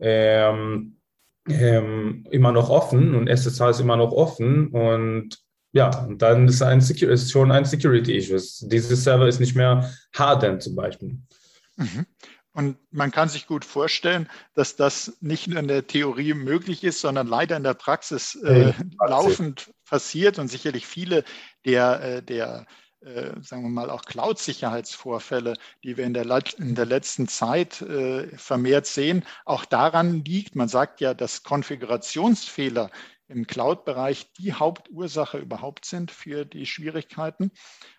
ähm, 0.00 0.96
ähm, 1.50 2.24
immer 2.30 2.52
noch 2.52 2.70
offen 2.70 3.14
und 3.14 3.28
SSH 3.28 3.70
ist 3.70 3.80
immer 3.80 3.96
noch 3.96 4.12
offen 4.12 4.68
und 4.68 5.38
ja, 5.78 5.96
und 6.00 6.20
dann 6.22 6.48
ist, 6.48 6.60
ein 6.60 6.80
ist 6.80 7.30
schon 7.30 7.52
ein 7.52 7.64
Security-Issue. 7.64 8.68
Dieses 8.68 9.04
Server 9.04 9.28
ist 9.28 9.38
nicht 9.38 9.54
mehr 9.54 9.88
hardened 10.12 10.60
zum 10.60 10.74
Beispiel. 10.74 11.16
Mhm. 11.76 12.04
Und 12.52 12.78
man 12.90 13.12
kann 13.12 13.28
sich 13.28 13.46
gut 13.46 13.64
vorstellen, 13.64 14.28
dass 14.54 14.74
das 14.74 15.18
nicht 15.20 15.46
nur 15.46 15.60
in 15.60 15.68
der 15.68 15.86
Theorie 15.86 16.34
möglich 16.34 16.82
ist, 16.82 17.00
sondern 17.00 17.28
leider 17.28 17.56
in 17.56 17.62
der 17.62 17.74
Praxis 17.74 18.34
äh, 18.34 18.72
laufend 19.06 19.72
passiert 19.88 20.40
und 20.40 20.48
sicherlich 20.48 20.84
viele 20.84 21.22
der, 21.64 22.02
äh, 22.02 22.22
der 22.24 22.66
äh, 23.00 23.40
sagen 23.40 23.62
wir 23.62 23.68
mal, 23.68 23.90
auch 23.90 24.02
Cloud-Sicherheitsvorfälle, 24.02 25.54
die 25.84 25.96
wir 25.96 26.04
in 26.04 26.14
der, 26.14 26.26
in 26.56 26.74
der 26.74 26.86
letzten 26.86 27.28
Zeit 27.28 27.80
äh, 27.82 28.36
vermehrt 28.36 28.86
sehen, 28.86 29.24
auch 29.44 29.64
daran 29.64 30.24
liegt, 30.24 30.56
man 30.56 30.66
sagt 30.66 31.00
ja, 31.00 31.14
dass 31.14 31.44
Konfigurationsfehler 31.44 32.90
im 33.28 33.46
Cloud-Bereich 33.46 34.32
die 34.34 34.52
Hauptursache 34.54 35.38
überhaupt 35.38 35.84
sind 35.84 36.10
für 36.10 36.44
die 36.44 36.66
Schwierigkeiten 36.66 37.50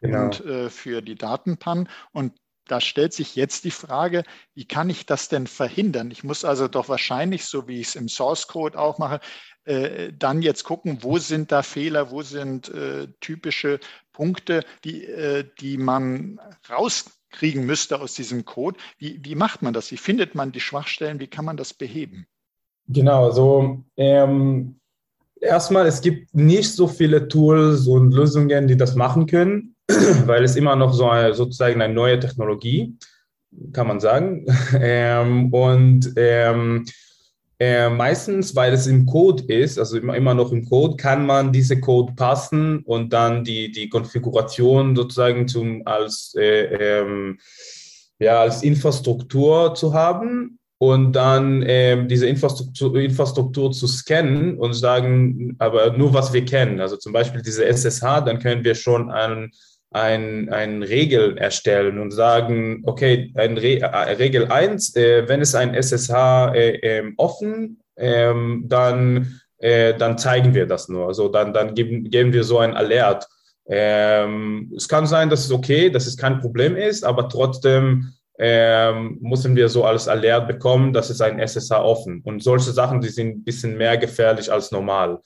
genau. 0.02 0.26
und 0.26 0.46
äh, 0.46 0.70
für 0.70 1.02
die 1.02 1.16
Datenpannen. 1.16 1.90
Und 2.12 2.34
da 2.70 2.80
stellt 2.80 3.14
sich 3.14 3.36
jetzt 3.36 3.64
die 3.64 3.72
Frage, 3.72 4.24
wie 4.54 4.66
kann 4.66 4.90
ich 4.90 5.06
das 5.06 5.28
denn 5.28 5.48
verhindern? 5.48 6.12
Ich 6.12 6.24
muss 6.24 6.46
also 6.46 6.68
doch 6.68 6.88
wahrscheinlich, 6.88 7.46
so 7.46 7.68
wie 7.68 7.80
ich 7.80 7.90
es 7.90 7.96
im 7.96 8.08
Source 8.08 8.48
Code 8.48 8.78
auch 8.78 9.00
mache, 9.00 9.20
äh, 9.66 10.14
dann 10.14 10.42
jetzt 10.42 10.64
gucken, 10.64 11.00
wo 11.02 11.18
sind 11.18 11.52
da 11.52 11.64
Fehler, 11.64 12.12
wo 12.12 12.22
sind 12.22 12.70
äh, 12.70 13.08
typische 13.20 13.80
Punkte, 14.14 14.64
die, 14.84 15.06
äh, 15.06 15.50
die 15.60 15.78
man 15.78 16.40
rauskriegen 16.70 17.66
müsste 17.66 18.00
aus 18.00 18.14
diesem 18.14 18.46
Code. 18.46 18.80
Wie, 18.98 19.20
wie 19.24 19.36
macht 19.36 19.62
man 19.62 19.74
das? 19.74 19.92
Wie 19.92 19.98
findet 19.98 20.36
man 20.36 20.52
die 20.52 20.60
Schwachstellen? 20.60 21.20
Wie 21.20 21.28
kann 21.28 21.46
man 21.46 21.58
das 21.58 21.74
beheben? 21.74 22.28
Genau, 22.88 23.26
also 23.26 23.84
ähm, 23.98 24.79
erstmal, 25.41 25.86
es 25.88 26.01
gibt 26.01 26.34
nicht 26.36 26.72
so 26.72 26.88
viele 26.88 27.27
Tools 27.27 27.88
und 27.88 28.13
Lösungen, 28.13 28.67
die 28.67 28.77
das 28.77 28.96
machen 28.96 29.25
können, 29.25 29.75
weil 30.25 30.43
es 30.43 30.55
immer 30.55 30.75
noch 30.75 30.93
so 30.93 31.10
eine, 31.10 31.34
sozusagen 31.34 31.81
eine 31.81 31.93
neue 31.93 32.19
Technologie, 32.19 32.98
kann 33.74 33.88
man 33.88 34.00
sagen. 34.00 34.46
Ähm, 34.81 35.51
und 35.53 36.13
ähm, 36.15 36.86
äh, 37.60 37.89
meistens, 37.89 38.55
weil 38.55 38.74
es 38.74 38.88
im 38.88 39.05
Code 39.05 39.43
ist, 39.43 39.77
also 39.77 39.98
immer, 39.98 40.15
immer 40.15 40.34
noch 40.34 40.51
im 40.51 40.65
Code, 40.65 40.96
kann 40.96 41.25
man 41.25 41.51
diese 41.51 41.79
Code 41.79 42.13
passen 42.15 42.84
und 42.86 43.12
dann 43.12 43.43
die, 43.43 43.72
die 43.72 43.89
Konfiguration 43.89 44.96
sozusagen 44.96 45.48
zum, 45.48 45.81
als, 45.86 46.36
äh, 46.38 47.00
ähm, 47.01 47.39
ja, 48.19 48.41
als 48.41 48.63
Infrastruktur 48.63 49.74
zu 49.75 49.93
haben 49.93 50.59
und 50.82 51.12
dann 51.12 51.62
ähm, 51.68 52.08
diese 52.08 52.26
Infrastruktur, 52.26 52.96
Infrastruktur 52.96 53.72
zu 53.72 53.86
scannen 53.86 54.58
und 54.58 54.74
sagen, 54.74 55.56
aber 55.60 55.92
nur 55.92 56.14
was 56.14 56.32
wir 56.32 56.46
kennen. 56.46 56.80
Also 56.80 56.96
zum 56.96 57.12
Beispiel 57.12 57.42
diese 57.42 57.66
SSH, 57.66 58.22
dann 58.22 58.40
können 58.40 58.64
wir 58.64 58.76
schon 58.76 59.12
ein, 59.12 59.52
ein, 59.92 60.48
ein 60.48 60.82
Regel 60.82 61.38
erstellen 61.38 62.00
und 62.00 62.12
sagen, 62.12 62.82
okay, 62.86 63.34
ein 63.36 63.58
Re 63.58 63.82
äh, 63.82 64.14
Regel 64.14 64.50
1, 64.50 64.96
äh, 64.96 65.28
wenn 65.28 65.42
es 65.42 65.54
ein 65.54 65.74
SSH 65.74 66.54
äh, 66.56 66.76
äh, 66.78 67.14
offen, 67.18 67.82
ähm, 67.98 68.64
dann, 68.68 69.42
äh, 69.58 69.94
dann 69.96 70.18
zeigen 70.18 70.54
wir 70.54 70.66
das 70.66 70.88
nur. 70.88 71.08
Also 71.08 71.28
dann, 71.28 71.52
dann 71.52 71.76
geben, 71.76 72.10
geben 72.10 72.32
wir 72.32 72.46
so 72.46 72.60
ein 72.60 72.74
Alert. 72.74 73.28
Ähm, 73.68 74.72
es 74.78 74.88
kann 74.88 75.06
sein, 75.08 75.30
dass 75.30 75.44
es 75.44 75.52
okay, 75.52 75.90
dass 75.90 76.08
es 76.08 76.16
kein 76.16 76.40
Problem 76.40 76.78
ist, 76.78 77.04
aber 77.04 77.28
trotzdem 77.28 78.14
ähm, 78.39 79.17
müssen 79.22 79.55
wir 79.55 79.67
so 79.67 79.84
als 79.84 80.08
Alert 80.08 80.48
bekommen, 80.48 80.93
dass 80.93 81.10
es 81.10 81.19
ein 81.19 81.39
SSH 81.39 81.72
offen. 81.72 82.22
Und 82.24 82.41
solche 82.41 82.72
Sachen, 82.72 83.01
die 83.01 83.10
sind 83.10 83.29
ein 83.29 83.43
bisschen 83.43 83.77
mehr 83.77 83.98
gefährlich 83.98 84.51
als 84.51 84.72
normal. 84.72 85.19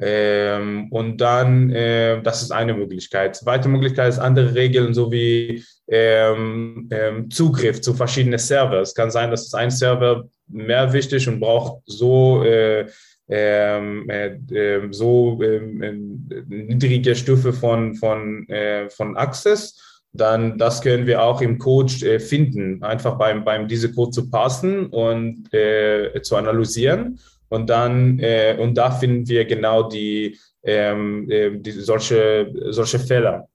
Ähm, 0.00 0.88
und 0.92 1.16
dann, 1.18 1.70
äh, 1.70 2.22
das 2.22 2.42
ist 2.42 2.52
eine 2.52 2.74
Möglichkeit. 2.74 3.36
Zweite 3.36 3.68
Möglichkeit 3.68 4.10
ist 4.10 4.18
andere 4.18 4.54
Regeln, 4.54 4.94
so 4.94 5.10
wie 5.10 5.64
ähm, 5.88 6.88
ähm, 6.92 7.30
Zugriff 7.30 7.80
zu 7.80 7.94
verschiedenen 7.94 8.38
Servers. 8.38 8.90
Es 8.90 8.94
kann 8.94 9.10
sein, 9.10 9.30
dass 9.30 9.52
ein 9.54 9.70
Server 9.70 10.28
mehr 10.46 10.92
wichtig 10.92 11.26
und 11.26 11.40
braucht 11.40 11.82
so 11.86 12.44
äh, 12.44 12.86
ähm, 13.30 14.08
äh, 14.08 14.38
ähm, 14.52 14.92
so 14.92 15.40
ähm, 15.42 15.82
äh, 15.82 16.42
niedrige 16.48 17.14
Stufe 17.14 17.52
von, 17.52 17.94
von, 17.94 18.48
äh, 18.48 18.88
von 18.88 19.16
Access 19.16 19.87
dann 20.12 20.58
das 20.58 20.80
können 20.82 21.06
wir 21.06 21.22
auch 21.22 21.40
im 21.40 21.58
Code 21.58 21.92
äh, 22.04 22.18
finden, 22.20 22.82
einfach 22.82 23.18
beim, 23.18 23.44
beim 23.44 23.68
diese 23.68 23.92
Code 23.92 24.10
zu 24.10 24.30
passen 24.30 24.86
und 24.86 25.52
äh, 25.52 26.20
zu 26.22 26.36
analysieren. 26.36 27.18
Und 27.50 27.70
dann, 27.70 28.18
äh, 28.18 28.56
und 28.58 28.76
da 28.76 28.90
finden 28.90 29.26
wir 29.28 29.44
genau 29.44 29.88
die, 29.88 30.38
ähm, 30.62 31.30
äh, 31.30 31.56
die 31.58 31.72
solche, 31.72 32.52
solche 32.70 32.98
Fehler. 32.98 33.48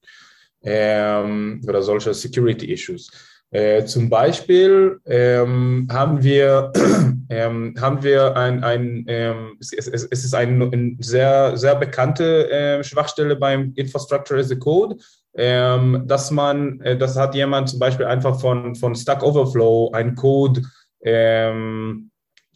ähm, 0.63 1.61
oder 1.67 1.81
solche 1.81 2.13
Security 2.13 2.71
Issues. 2.71 3.11
Äh, 3.51 3.85
zum 3.85 4.09
Beispiel 4.09 4.99
ähm, 5.05 5.87
haben 5.91 6.23
wir, 6.23 6.71
ähm, 7.29 7.75
haben 7.79 8.01
wir 8.01 8.35
ein, 8.35 8.63
ein 8.63 9.05
ähm, 9.07 9.57
es, 9.59 9.73
es, 9.73 9.87
es, 9.87 10.23
ist 10.23 10.33
eine 10.33 10.65
ein 10.71 10.97
sehr, 10.99 11.55
sehr 11.55 11.75
bekannte 11.75 12.49
äh, 12.49 12.83
Schwachstelle 12.83 13.35
beim 13.35 13.73
Infrastructure 13.75 14.39
as 14.39 14.51
a 14.51 14.55
Code, 14.55 14.95
ähm, 15.35 16.03
dass 16.05 16.31
man, 16.31 16.79
äh, 16.81 16.97
das 16.97 17.17
hat 17.17 17.35
jemand 17.35 17.69
zum 17.69 17.79
Beispiel 17.79 18.05
einfach 18.05 18.39
von, 18.39 18.75
von 18.75 18.95
Stack 18.95 19.23
Overflow 19.23 19.91
ein 19.91 20.15
Code 20.15 20.61
ähm, 21.01 22.11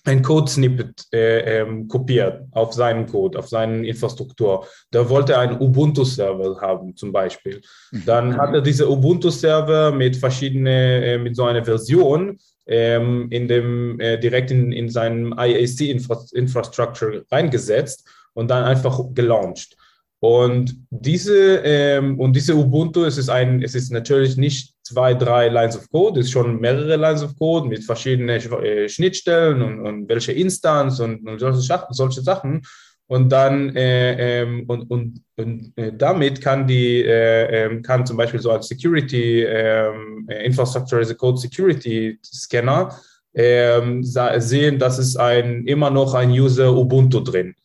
ein 0.07 0.21
Code-Snippet 0.21 1.05
äh, 1.11 1.59
ähm, 1.59 1.87
kopiert 1.87 2.43
auf 2.51 2.73
seinen 2.73 3.05
Code, 3.07 3.37
auf 3.37 3.49
seine 3.49 3.85
Infrastruktur. 3.85 4.65
Da 4.89 5.09
wollte 5.09 5.33
er 5.33 5.39
einen 5.39 5.61
Ubuntu-Server 5.61 6.61
haben, 6.61 6.95
zum 6.95 7.11
Beispiel. 7.11 7.61
Mhm. 7.91 8.03
Dann 8.05 8.37
hat 8.37 8.53
er 8.53 8.61
diese 8.61 8.89
Ubuntu-Server 8.89 9.91
mit 9.91 10.15
verschiedenen, 10.15 11.03
äh, 11.03 11.17
mit 11.17 11.35
so 11.35 11.43
einer 11.43 11.65
Version 11.65 12.37
ähm, 12.67 13.27
in 13.31 13.47
dem, 13.47 13.99
äh, 13.99 14.17
direkt 14.17 14.49
in, 14.49 14.71
in 14.71 14.89
seinem 14.89 15.33
IAC-Infrastructure 15.37 17.25
reingesetzt 17.29 18.07
und 18.33 18.49
dann 18.49 18.63
einfach 18.63 18.99
gelauncht. 19.13 19.75
Und 20.19 20.75
diese, 20.89 21.57
ähm, 21.63 22.19
und 22.19 22.35
diese 22.35 22.55
Ubuntu, 22.55 23.03
es 23.03 23.17
ist 23.17 23.29
ein, 23.29 23.61
es 23.61 23.75
ist 23.75 23.91
natürlich 23.91 24.35
nicht 24.35 24.73
zwei, 24.81 25.13
drei 25.13 25.47
Lines 25.49 25.77
of 25.77 25.89
Code, 25.89 26.19
es 26.19 26.27
ist 26.27 26.31
schon 26.31 26.59
mehrere 26.59 26.95
Lines 26.95 27.23
of 27.23 27.37
Code 27.37 27.67
mit 27.67 27.83
verschiedenen 27.83 28.29
äh, 28.29 28.89
Schnittstellen 28.89 29.61
und, 29.61 29.81
und 29.81 30.09
welche 30.09 30.31
Instanz 30.31 30.99
und, 30.99 31.27
und 31.27 31.39
solche, 31.39 31.61
solche 31.91 32.21
Sachen. 32.21 32.63
Und 33.09 33.29
dann 33.29 33.73
äh, 33.75 34.41
ähm, 34.41 34.65
und, 34.67 34.89
und, 34.89 35.21
und 35.37 35.71
äh, 35.77 35.93
damit 35.95 36.41
kann 36.41 36.67
die 36.67 37.03
äh, 37.03 37.65
ähm, 37.65 37.81
kann 37.81 38.05
zum 38.05 38.17
Beispiel 38.17 38.41
so 38.41 38.51
ein 38.51 38.61
Security 38.61 39.43
ähm, 39.43 40.27
Infrastructure 40.43 41.01
as 41.01 41.11
a 41.11 41.13
Code 41.13 41.37
Security 41.37 42.19
Scanner 42.21 42.89
ähm, 43.33 44.03
sehen, 44.03 44.77
dass 44.77 44.97
es 44.97 45.15
ein 45.15 45.65
immer 45.67 45.89
noch 45.89 46.15
ein 46.15 46.31
User 46.31 46.75
Ubuntu 46.75 47.21
drin. 47.21 47.55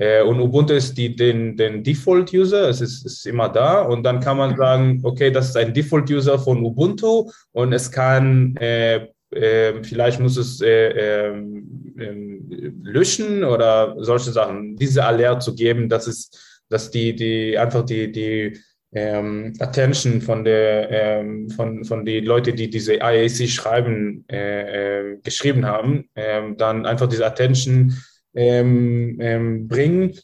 Äh, 0.00 0.22
und 0.22 0.40
Ubuntu 0.40 0.72
ist 0.72 0.96
die, 0.96 1.14
den, 1.14 1.58
den 1.58 1.84
Default-User, 1.84 2.70
es 2.70 2.80
ist, 2.80 3.04
ist 3.04 3.26
immer 3.26 3.50
da. 3.50 3.82
Und 3.82 4.02
dann 4.02 4.20
kann 4.20 4.38
man 4.38 4.56
sagen, 4.56 5.00
okay, 5.02 5.30
das 5.30 5.50
ist 5.50 5.56
ein 5.58 5.74
Default-User 5.74 6.38
von 6.38 6.64
Ubuntu 6.64 7.30
und 7.52 7.74
es 7.74 7.92
kann, 7.92 8.56
äh, 8.56 9.08
äh, 9.30 9.84
vielleicht 9.84 10.18
muss 10.18 10.38
es 10.38 10.62
äh, 10.62 11.28
ähm, 11.28 11.94
ähm, 11.98 12.80
löschen 12.82 13.44
oder 13.44 13.94
solche 13.98 14.32
Sachen. 14.32 14.74
Diese 14.76 15.04
Alert 15.04 15.42
zu 15.42 15.54
geben, 15.54 15.90
dass 15.90 16.06
es, 16.06 16.30
dass 16.70 16.90
die, 16.90 17.14
die 17.14 17.58
einfach 17.58 17.84
die, 17.84 18.10
die 18.10 18.58
ähm, 18.92 19.52
Attention 19.60 20.22
von 20.22 20.44
der 20.44 20.90
ähm, 20.90 21.48
von 21.50 21.84
von 21.84 22.04
die 22.04 22.20
Leute, 22.20 22.52
die 22.52 22.68
diese 22.70 22.94
IAC 22.94 23.48
schreiben 23.48 24.24
äh, 24.28 25.12
äh, 25.12 25.18
geschrieben 25.22 25.64
haben, 25.64 26.08
ähm, 26.16 26.56
dann 26.56 26.86
einfach 26.86 27.06
diese 27.06 27.24
Attention 27.24 27.94
ähm, 28.34 29.18
ähm, 29.20 29.68
bringen, 29.68 30.18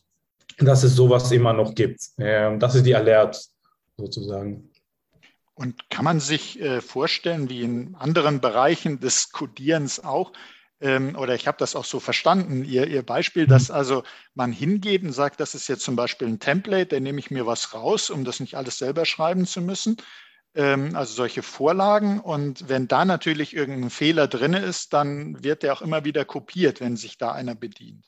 dass 0.58 0.82
es 0.82 0.94
sowas 0.94 1.30
immer 1.32 1.52
noch 1.52 1.74
gibt. 1.74 2.00
Ähm, 2.18 2.58
das 2.58 2.74
ist 2.74 2.86
die 2.86 2.94
Alert 2.94 3.38
sozusagen. 3.96 4.70
Und 5.54 5.88
kann 5.88 6.04
man 6.04 6.20
sich 6.20 6.60
äh, 6.60 6.80
vorstellen, 6.80 7.48
wie 7.48 7.62
in 7.62 7.94
anderen 7.94 8.40
Bereichen 8.40 9.00
des 9.00 9.32
Codierens 9.32 10.04
auch, 10.04 10.32
ähm, 10.80 11.16
oder 11.16 11.34
ich 11.34 11.46
habe 11.46 11.56
das 11.58 11.74
auch 11.74 11.86
so 11.86 11.98
verstanden, 11.98 12.62
Ihr, 12.62 12.86
Ihr 12.86 13.02
Beispiel, 13.02 13.44
mhm. 13.44 13.50
dass 13.50 13.70
also 13.70 14.02
man 14.34 14.52
hingeht 14.52 15.02
und 15.02 15.12
sagt, 15.12 15.40
das 15.40 15.54
ist 15.54 15.68
jetzt 15.68 15.82
zum 15.82 15.96
Beispiel 15.96 16.28
ein 16.28 16.40
Template, 16.40 16.88
da 16.88 17.00
nehme 17.00 17.18
ich 17.18 17.30
mir 17.30 17.46
was 17.46 17.72
raus, 17.72 18.10
um 18.10 18.24
das 18.24 18.40
nicht 18.40 18.54
alles 18.54 18.76
selber 18.78 19.06
schreiben 19.06 19.46
zu 19.46 19.62
müssen. 19.62 19.96
Ähm, 20.56 20.96
also 20.96 21.12
solche 21.12 21.42
Vorlagen. 21.42 22.18
Und 22.18 22.68
wenn 22.68 22.88
da 22.88 23.04
natürlich 23.04 23.54
irgendein 23.54 23.90
Fehler 23.90 24.26
drin 24.26 24.54
ist, 24.54 24.94
dann 24.94 25.42
wird 25.44 25.62
der 25.62 25.74
auch 25.74 25.82
immer 25.82 26.04
wieder 26.04 26.24
kopiert, 26.24 26.80
wenn 26.80 26.96
sich 26.96 27.18
da 27.18 27.32
einer 27.32 27.54
bedient. 27.54 28.04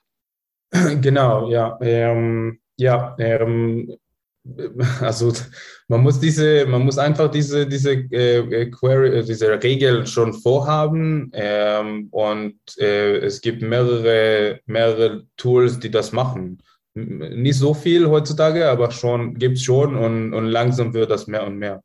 Genau, 1.00 1.50
ja. 1.50 1.78
Ähm, 1.80 2.60
ja, 2.76 3.16
ähm, 3.18 3.96
also 5.00 5.32
man 5.88 6.02
muss 6.02 6.20
diese, 6.20 6.64
man 6.66 6.82
muss 6.82 6.98
einfach 6.98 7.30
diese, 7.30 7.66
diese 7.66 7.92
äh, 7.92 8.70
Query, 8.70 9.18
äh, 9.18 9.24
diese 9.24 9.62
Regel 9.62 10.06
schon 10.06 10.32
vorhaben 10.32 11.30
ähm, 11.34 12.08
und 12.10 12.58
äh, 12.78 13.18
es 13.18 13.40
gibt 13.40 13.62
mehrere, 13.62 14.60
mehrere 14.66 15.26
Tools, 15.36 15.78
die 15.80 15.90
das 15.90 16.12
machen. 16.12 16.62
Nicht 16.94 17.58
so 17.58 17.74
viel 17.74 18.08
heutzutage, 18.08 18.68
aber 18.68 18.90
schon 18.90 19.34
gibt 19.34 19.58
es 19.58 19.64
schon 19.64 19.96
und, 19.96 20.32
und 20.34 20.46
langsam 20.46 20.94
wird 20.94 21.10
das 21.10 21.26
mehr 21.26 21.46
und 21.46 21.58
mehr. 21.58 21.82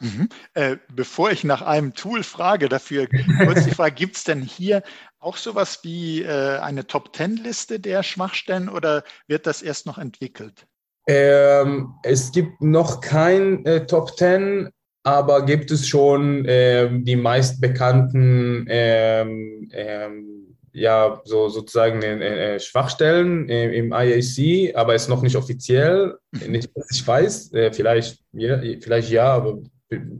Mhm. 0.00 0.28
Äh, 0.54 0.76
bevor 0.92 1.30
ich 1.30 1.44
nach 1.44 1.62
einem 1.62 1.94
Tool 1.94 2.22
frage, 2.22 2.68
dafür 2.68 3.06
kurz 3.44 3.64
die 3.64 3.70
Frage, 3.70 3.94
gibt 3.94 4.16
es 4.16 4.24
denn 4.24 4.42
hier 4.42 4.82
auch 5.18 5.36
sowas 5.36 5.80
wie 5.82 6.22
äh, 6.22 6.58
eine 6.58 6.86
Top-10-Liste 6.86 7.80
der 7.80 8.02
Schwachstellen 8.02 8.68
oder 8.68 9.04
wird 9.26 9.46
das 9.46 9.62
erst 9.62 9.86
noch 9.86 9.98
entwickelt? 9.98 10.66
Ähm, 11.06 11.94
es 12.02 12.32
gibt 12.32 12.60
noch 12.60 13.00
kein 13.00 13.64
äh, 13.66 13.86
Top 13.86 14.16
10, 14.16 14.70
aber 15.02 15.44
gibt 15.44 15.70
es 15.70 15.86
schon 15.86 16.44
ähm, 16.48 17.04
die 17.04 17.16
meist 17.16 17.60
bekannten 17.60 18.66
ähm, 18.68 19.68
ähm, 19.72 20.44
ja, 20.72 21.20
so 21.24 21.48
sozusagen 21.48 22.02
äh, 22.02 22.56
äh 22.56 22.60
Schwachstellen 22.60 23.48
äh, 23.48 23.72
im 23.76 23.92
IAC, 23.92 24.74
aber 24.74 24.94
ist 24.94 25.08
noch 25.08 25.22
nicht 25.22 25.36
offiziell, 25.36 26.18
mhm. 26.32 26.50
nicht, 26.50 26.70
dass 26.74 26.90
ich 26.90 27.06
weiß, 27.06 27.52
äh, 27.52 27.72
vielleicht, 27.72 28.18
ja, 28.32 28.60
vielleicht 28.80 29.10
ja, 29.10 29.32
aber 29.34 29.58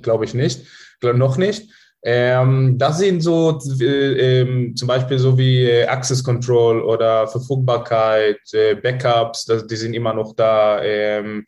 glaube 0.02 0.24
ich 0.24 0.34
nicht, 0.34 0.62
glaub, 1.00 1.16
noch 1.16 1.36
nicht. 1.36 1.70
Ähm, 2.06 2.76
das 2.76 2.98
sind 2.98 3.22
so 3.22 3.58
äh, 3.80 4.40
ähm, 4.40 4.76
zum 4.76 4.88
Beispiel 4.88 5.18
so 5.18 5.38
wie 5.38 5.64
äh, 5.64 5.86
Access 5.86 6.22
Control 6.22 6.82
oder 6.82 7.26
Verfügbarkeit, 7.26 8.40
äh, 8.52 8.74
Backups, 8.74 9.46
das, 9.46 9.66
die 9.66 9.76
sind 9.76 9.94
immer 9.94 10.12
noch 10.12 10.34
da. 10.34 10.82
Ähm, 10.82 11.46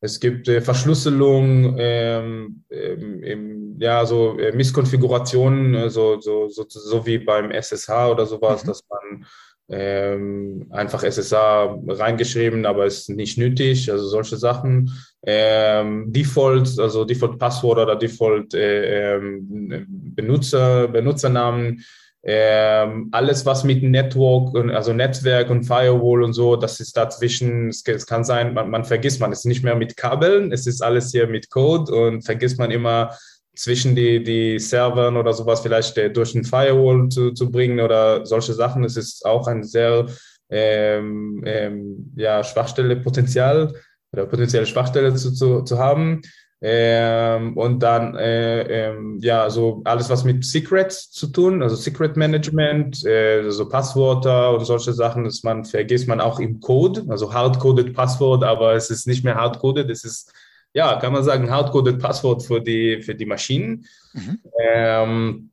es 0.00 0.18
gibt 0.18 0.48
äh, 0.48 0.62
Verschlüsselung, 0.62 1.76
ähm, 1.78 2.64
ähm, 2.70 3.76
ja, 3.80 4.06
so 4.06 4.38
äh, 4.38 4.52
Misskonfigurationen, 4.52 5.90
so, 5.90 6.20
so, 6.20 6.48
so, 6.48 6.64
so 6.68 7.04
wie 7.04 7.18
beim 7.18 7.50
SSH 7.50 8.08
oder 8.10 8.24
sowas, 8.24 8.62
mhm. 8.62 8.68
dass 8.68 8.84
man 8.88 9.26
ähm, 9.70 10.66
einfach 10.70 11.02
SSA 11.02 11.78
reingeschrieben, 11.86 12.64
aber 12.64 12.86
ist 12.86 13.10
nicht 13.10 13.36
nötig, 13.36 13.90
also 13.90 14.06
solche 14.06 14.36
Sachen. 14.36 14.90
Ähm, 15.26 16.12
Default, 16.12 16.78
also 16.78 17.04
Default 17.04 17.38
Passwort 17.38 17.78
oder 17.78 17.96
Default 17.96 18.54
äh, 18.54 19.16
ähm, 19.16 19.84
Benutzer, 20.14 20.88
Benutzernamen, 20.88 21.84
ähm, 22.22 23.08
alles 23.12 23.44
was 23.46 23.64
mit 23.64 23.82
Network, 23.82 24.54
und, 24.54 24.70
also 24.70 24.92
Netzwerk 24.92 25.50
und 25.50 25.64
Firewall 25.64 26.22
und 26.22 26.34
so, 26.34 26.56
das 26.56 26.78
ist 26.80 26.96
dazwischen, 26.96 27.68
es, 27.68 27.84
kann 28.06 28.24
sein, 28.24 28.54
man, 28.54 28.70
man 28.70 28.84
vergisst 28.84 29.20
man, 29.20 29.32
es 29.32 29.40
ist 29.40 29.44
nicht 29.46 29.64
mehr 29.64 29.76
mit 29.76 29.96
Kabeln, 29.96 30.52
es 30.52 30.66
ist 30.66 30.82
alles 30.82 31.10
hier 31.10 31.26
mit 31.26 31.50
Code 31.50 31.92
und 31.92 32.22
vergisst 32.22 32.58
man 32.58 32.70
immer, 32.70 33.10
zwischen 33.58 33.96
die, 33.96 34.22
die 34.22 34.58
Servern 34.60 35.16
oder 35.16 35.32
sowas 35.32 35.60
vielleicht 35.60 35.98
äh, 35.98 36.10
durch 36.10 36.34
ein 36.34 36.44
Firewall 36.44 37.08
zu, 37.08 37.32
zu 37.32 37.50
bringen 37.50 37.80
oder 37.80 38.24
solche 38.24 38.54
Sachen. 38.54 38.84
Es 38.84 38.96
ist 38.96 39.26
auch 39.26 39.48
ein 39.48 39.64
sehr 39.64 40.06
ähm, 40.48 41.42
ähm, 41.44 42.12
ja, 42.14 42.44
Schwachstelle 42.44 42.96
Potenzial 42.96 43.74
oder 44.12 44.26
potenzielle 44.26 44.66
Schwachstelle 44.66 45.14
zu, 45.14 45.32
zu, 45.32 45.62
zu 45.62 45.78
haben. 45.78 46.22
Ähm, 46.60 47.56
und 47.56 47.80
dann 47.84 48.16
äh, 48.16 48.88
ähm, 48.88 49.18
ja 49.20 49.48
so 49.48 49.80
alles 49.84 50.10
was 50.10 50.24
mit 50.24 50.44
Secrets 50.44 51.08
zu 51.08 51.28
tun, 51.28 51.62
also 51.62 51.76
Secret 51.76 52.16
Management, 52.16 53.06
äh, 53.06 53.48
so 53.50 53.68
Passwörter 53.68 54.56
und 54.56 54.64
solche 54.64 54.92
Sachen, 54.92 55.22
dass 55.22 55.44
man 55.44 55.64
vergisst 55.64 56.08
man 56.08 56.20
auch 56.20 56.40
im 56.40 56.58
Code, 56.58 57.04
also 57.08 57.32
hardcoded 57.32 57.94
Passwort, 57.94 58.42
aber 58.42 58.74
es 58.74 58.90
ist 58.90 59.06
nicht 59.06 59.22
mehr 59.22 59.36
hardcoded, 59.36 59.88
es 59.88 60.02
ist 60.02 60.32
ja, 60.74 60.96
kann 60.96 61.12
man 61.12 61.24
sagen, 61.24 61.50
hardcoded 61.50 61.98
Passwort 61.98 62.44
für 62.44 62.60
die, 62.60 63.02
für 63.02 63.14
die 63.14 63.26
Maschinen. 63.26 63.86
Mhm. 64.12 64.38
Ähm, 64.62 65.50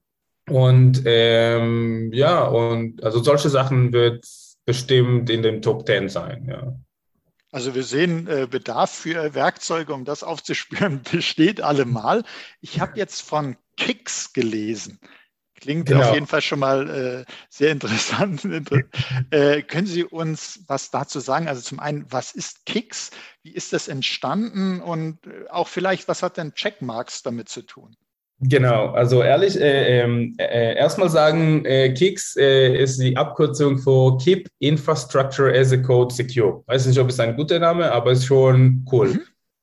und 0.49 1.01
ähm, 1.05 2.11
ja, 2.13 2.45
und 2.45 3.03
also 3.03 3.23
solche 3.23 3.49
Sachen 3.49 3.93
wird 3.93 4.25
bestimmt 4.65 5.29
in 5.29 5.41
den 5.41 5.61
Top 5.61 5.85
10 5.85 6.09
sein, 6.09 6.45
ja. 6.47 6.75
Also 7.55 7.73
wir 7.73 7.83
sehen, 7.83 8.27
äh, 8.27 8.47
Bedarf 8.51 8.91
für 8.91 9.33
Werkzeuge, 9.33 9.93
um 9.93 10.03
das 10.03 10.23
aufzuspüren, 10.23 11.01
besteht 11.09 11.61
allemal. 11.61 12.25
Ich 12.59 12.81
habe 12.81 12.97
jetzt 12.97 13.21
von 13.21 13.55
Kicks 13.77 14.33
gelesen. 14.33 14.99
Klingt 15.61 15.85
genau. 15.85 16.05
auf 16.05 16.13
jeden 16.13 16.27
Fall 16.27 16.41
schon 16.41 16.59
mal 16.59 16.89
äh, 16.89 17.31
sehr 17.47 17.71
interessant. 17.71 18.43
äh, 19.31 19.61
können 19.61 19.87
Sie 19.87 20.03
uns 20.03 20.65
was 20.67 20.91
dazu 20.91 21.21
sagen? 21.21 21.47
Also 21.47 21.61
zum 21.61 21.79
einen, 21.79 22.05
was 22.11 22.33
ist 22.33 22.65
Kicks? 22.65 23.11
Wie 23.41 23.53
ist 23.53 23.71
das 23.71 23.87
entstanden? 23.87 24.81
Und 24.81 25.25
äh, 25.25 25.47
auch 25.49 25.69
vielleicht, 25.69 26.09
was 26.09 26.23
hat 26.23 26.35
denn 26.35 26.55
Checkmarks 26.55 27.23
damit 27.23 27.47
zu 27.47 27.61
tun? 27.61 27.95
Genau, 28.39 28.87
also 28.87 29.23
ehrlich, 29.23 29.59
äh, 29.59 30.01
ähm, 30.01 30.35
äh, 30.37 30.75
erstmal 30.75 31.09
sagen, 31.09 31.63
äh, 31.63 31.93
Kicks 31.93 32.35
äh, 32.35 32.75
ist 32.75 33.01
die 33.01 33.15
Abkürzung 33.15 33.77
für 33.77 34.17
Keep 34.17 34.49
Infrastructure 34.59 35.57
as 35.57 35.71
a 35.71 35.77
Code 35.77 36.13
Secure. 36.13 36.61
Weiß 36.67 36.85
nicht, 36.85 36.99
ob 36.99 37.09
es 37.09 37.19
ein 37.19 37.37
guter 37.37 37.59
Name, 37.59 37.89
aber 37.89 38.11
ist 38.11 38.25
schon 38.25 38.85
cool. 38.91 39.13
Mhm. 39.13 39.21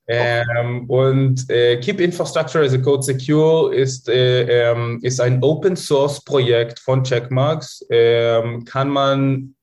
Ähm, 0.09 0.91
und 0.91 1.49
äh, 1.51 1.79
Keep 1.81 2.01
Infrastructure 2.01 2.65
as 2.65 2.73
a 2.73 2.79
Code 2.79 3.03
Secure 3.03 3.75
ist, 3.75 4.09
äh, 4.09 4.71
ähm, 4.71 4.99
ist 5.03 5.21
ein 5.21 5.43
Open 5.43 5.77
Source 5.77 6.25
Projekt 6.25 6.79
von 6.79 7.05
Checkmarks. 7.05 7.85
Ähm, 7.91 8.65
kann 8.65 8.89
man, 8.89 9.55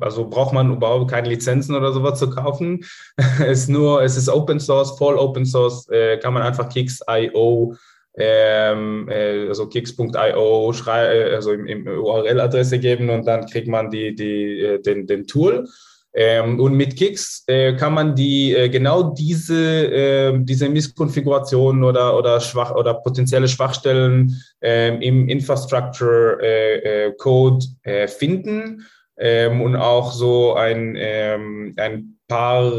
also 0.00 0.28
braucht 0.28 0.52
man 0.52 0.74
überhaupt 0.74 1.10
keine 1.10 1.30
Lizenzen 1.30 1.74
oder 1.74 1.92
sowas 1.92 2.18
zu 2.18 2.28
kaufen. 2.28 2.84
es 3.40 3.62
ist 3.62 3.68
nur, 3.68 4.02
es 4.02 4.18
ist 4.18 4.28
Open 4.28 4.60
Source, 4.60 4.98
voll 4.98 5.16
Open 5.16 5.46
Source, 5.46 5.86
kann 6.20 6.34
man 6.34 6.42
einfach 6.42 6.68
Kicks.io 6.68 7.74
ähm, 8.16 9.08
äh, 9.08 9.48
also 9.48 9.68
kicks.io 9.68 10.72
äh, 10.86 11.34
also 11.34 11.52
im, 11.52 11.66
im 11.66 11.86
URL-Adresse 11.86 12.78
geben 12.78 13.10
und 13.10 13.26
dann 13.26 13.46
kriegt 13.46 13.68
man 13.68 13.90
die, 13.90 14.14
die, 14.14 14.60
äh, 14.60 14.82
den, 14.82 15.06
den 15.06 15.26
Tool. 15.26 15.66
Ähm, 16.12 16.58
und 16.58 16.74
mit 16.74 16.96
Kicks 16.96 17.44
äh, 17.46 17.74
kann 17.74 17.94
man 17.94 18.16
die 18.16 18.52
äh, 18.52 18.68
genau 18.68 19.14
diese, 19.14 19.86
äh, 19.86 20.36
diese 20.40 20.68
Misskonfigurationen 20.68 21.84
oder, 21.84 22.18
oder, 22.18 22.40
schwach, 22.40 22.74
oder 22.74 22.94
potenzielle 22.94 23.46
Schwachstellen 23.46 24.42
ähm, 24.60 25.00
im 25.02 25.28
Infrastructure 25.28 26.42
äh, 26.42 27.06
äh, 27.06 27.12
Code 27.16 27.64
finden 28.08 28.84
ähm, 29.18 29.60
und 29.60 29.76
auch 29.76 30.10
so 30.10 30.54
ein, 30.54 30.96
ähm, 30.98 31.74
ein 31.76 32.16
paar 32.26 32.72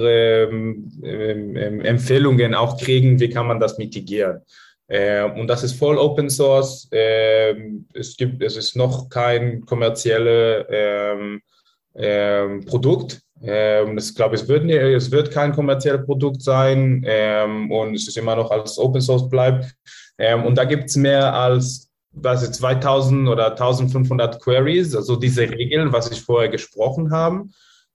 Empfehlungen 1.04 2.54
auch 2.56 2.78
kriegen, 2.78 3.20
wie 3.20 3.30
kann 3.30 3.48
man 3.48 3.60
das 3.60 3.78
mitigieren. 3.78 4.42
Und 5.36 5.48
das 5.48 5.64
ist 5.64 5.80
voll 5.80 5.98
Open 5.98 6.30
Source. 6.30 6.90
es 6.92 8.18
gibt, 8.18 8.44
es 8.44 8.58
ist 8.58 8.76
noch 8.76 9.08
kein 9.08 9.66
kommerzielle 9.66 11.42
ähm, 11.96 12.66
Produkt. 12.66 13.22
Ähm, 13.44 13.96
das 13.96 14.14
glaube 14.14 14.36
ich, 14.36 14.42
es 14.42 14.48
wird, 14.48 14.70
es 14.70 15.12
wird 15.12 15.32
kein 15.32 15.54
kommerzielles 15.54 16.06
Produkt 16.06 16.42
sein 16.42 17.04
ähm, 17.06 17.72
und 17.72 17.96
es 17.96 18.08
ist 18.08 18.18
immer 18.18 18.36
noch 18.36 18.52
als 18.52 18.78
Open 18.78 19.02
Source 19.02 19.30
bleibt. 19.30 19.74
Ähm, 20.18 20.46
und 20.46 20.58
da 20.58 20.66
gibt 20.66 20.86
es 20.86 20.96
mehr 20.96 21.34
als 21.34 21.92
was 22.14 22.44
ist 22.44 22.56
2000 22.56 23.30
oder 23.30 23.52
1500 23.52 24.42
Queries, 24.42 24.96
also 24.96 25.16
diese 25.16 25.50
Regeln, 25.50 25.94
was 25.94 26.12
ich 26.12 26.22
vorher 26.22 26.50
gesprochen 26.50 27.12
habe, 27.12 27.46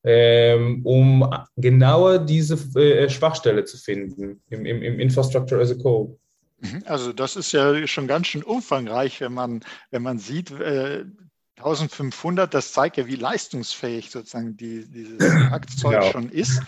ähm, 0.04 0.80
um 0.84 1.28
genauer 1.56 2.18
diese 2.18 2.54
äh, 2.80 3.08
Schwachstelle 3.10 3.64
zu 3.64 3.76
finden 3.76 4.40
im, 4.48 4.64
im, 4.64 4.82
im 4.82 5.00
Infrastructure 5.00 5.60
as 5.60 5.70
a 5.70 5.74
Code. 5.74 6.16
Mhm. 6.58 6.82
Also 6.86 7.12
das 7.12 7.36
ist 7.36 7.52
ja 7.52 7.86
schon 7.86 8.06
ganz 8.06 8.28
schön 8.28 8.42
umfangreich, 8.42 9.20
wenn 9.20 9.34
man, 9.34 9.64
wenn 9.90 10.02
man 10.02 10.18
sieht, 10.18 10.50
äh, 10.50 11.04
1500, 11.56 12.52
das 12.52 12.72
zeigt 12.72 12.96
ja, 12.98 13.06
wie 13.06 13.16
leistungsfähig 13.16 14.10
sozusagen 14.10 14.56
die, 14.56 14.90
dieses 14.90 15.18
Werkzeug 15.50 16.00
genau. 16.00 16.12
schon 16.12 16.28
ist. 16.30 16.60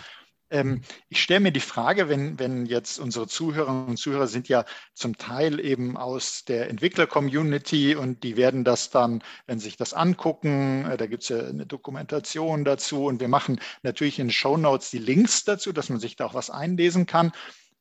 Ähm, 0.51 0.81
ich 1.09 1.21
stelle 1.21 1.41
mir 1.41 1.51
die 1.51 1.59
Frage, 1.59 2.09
wenn, 2.09 2.39
wenn 2.39 2.65
jetzt 2.65 2.99
unsere 2.99 3.27
Zuhörerinnen 3.27 3.85
und 3.85 3.97
Zuhörer 3.97 4.27
sind 4.27 4.49
ja 4.49 4.65
zum 4.93 5.17
Teil 5.17 5.59
eben 5.59 5.95
aus 5.95 6.43
der 6.43 6.69
Entwickler-Community 6.69 7.95
und 7.95 8.23
die 8.23 8.35
werden 8.35 8.63
das 8.63 8.89
dann, 8.89 9.23
wenn 9.45 9.59
sie 9.59 9.65
sich 9.65 9.77
das 9.77 9.93
angucken, 9.93 10.85
äh, 10.85 10.97
da 10.97 11.05
gibt 11.05 11.23
es 11.23 11.29
ja 11.29 11.39
eine 11.39 11.67
Dokumentation 11.67 12.65
dazu 12.65 13.05
und 13.05 13.19
wir 13.19 13.27
machen 13.27 13.59
natürlich 13.83 14.17
in 14.17 14.31
Show 14.31 14.57
Notes 14.57 14.89
die 14.89 14.97
Links 14.97 15.43
dazu, 15.43 15.71
dass 15.71 15.89
man 15.89 15.99
sich 15.99 16.15
da 16.15 16.25
auch 16.25 16.33
was 16.33 16.49
einlesen 16.49 17.05
kann. 17.05 17.31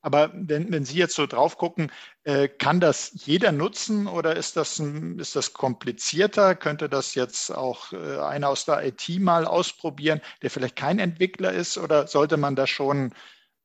Aber 0.01 0.31
wenn, 0.33 0.73
wenn 0.73 0.85
Sie 0.85 0.97
jetzt 0.97 1.15
so 1.15 1.27
drauf 1.27 1.59
gucken, 1.59 1.91
äh, 2.23 2.49
kann 2.49 2.79
das 2.81 3.11
jeder 3.15 3.51
nutzen 3.51 4.07
oder 4.07 4.37
ist 4.37 4.57
das, 4.57 4.79
ist 4.79 5.35
das 5.35 5.53
komplizierter? 5.53 6.55
Könnte 6.55 6.89
das 6.89 7.15
jetzt 7.15 7.51
auch 7.51 7.93
äh, 7.93 8.19
einer 8.19 8.49
aus 8.49 8.65
der 8.65 8.87
IT 8.87 9.09
mal 9.19 9.45
ausprobieren, 9.45 10.21
der 10.43 10.51
vielleicht 10.51 10.77
kein 10.77 10.99
Entwickler 10.99 11.53
ist? 11.53 11.79
Oder 11.79 12.07
sollte 12.07 12.37
man 12.37 12.55
da 12.55 12.67
schon 12.67 13.13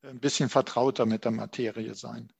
ein 0.01 0.19
bisschen 0.19 0.49
vertrauter 0.49 1.05
mit 1.05 1.23
der 1.23 1.31
Materie 1.31 1.93
sein? 1.93 2.31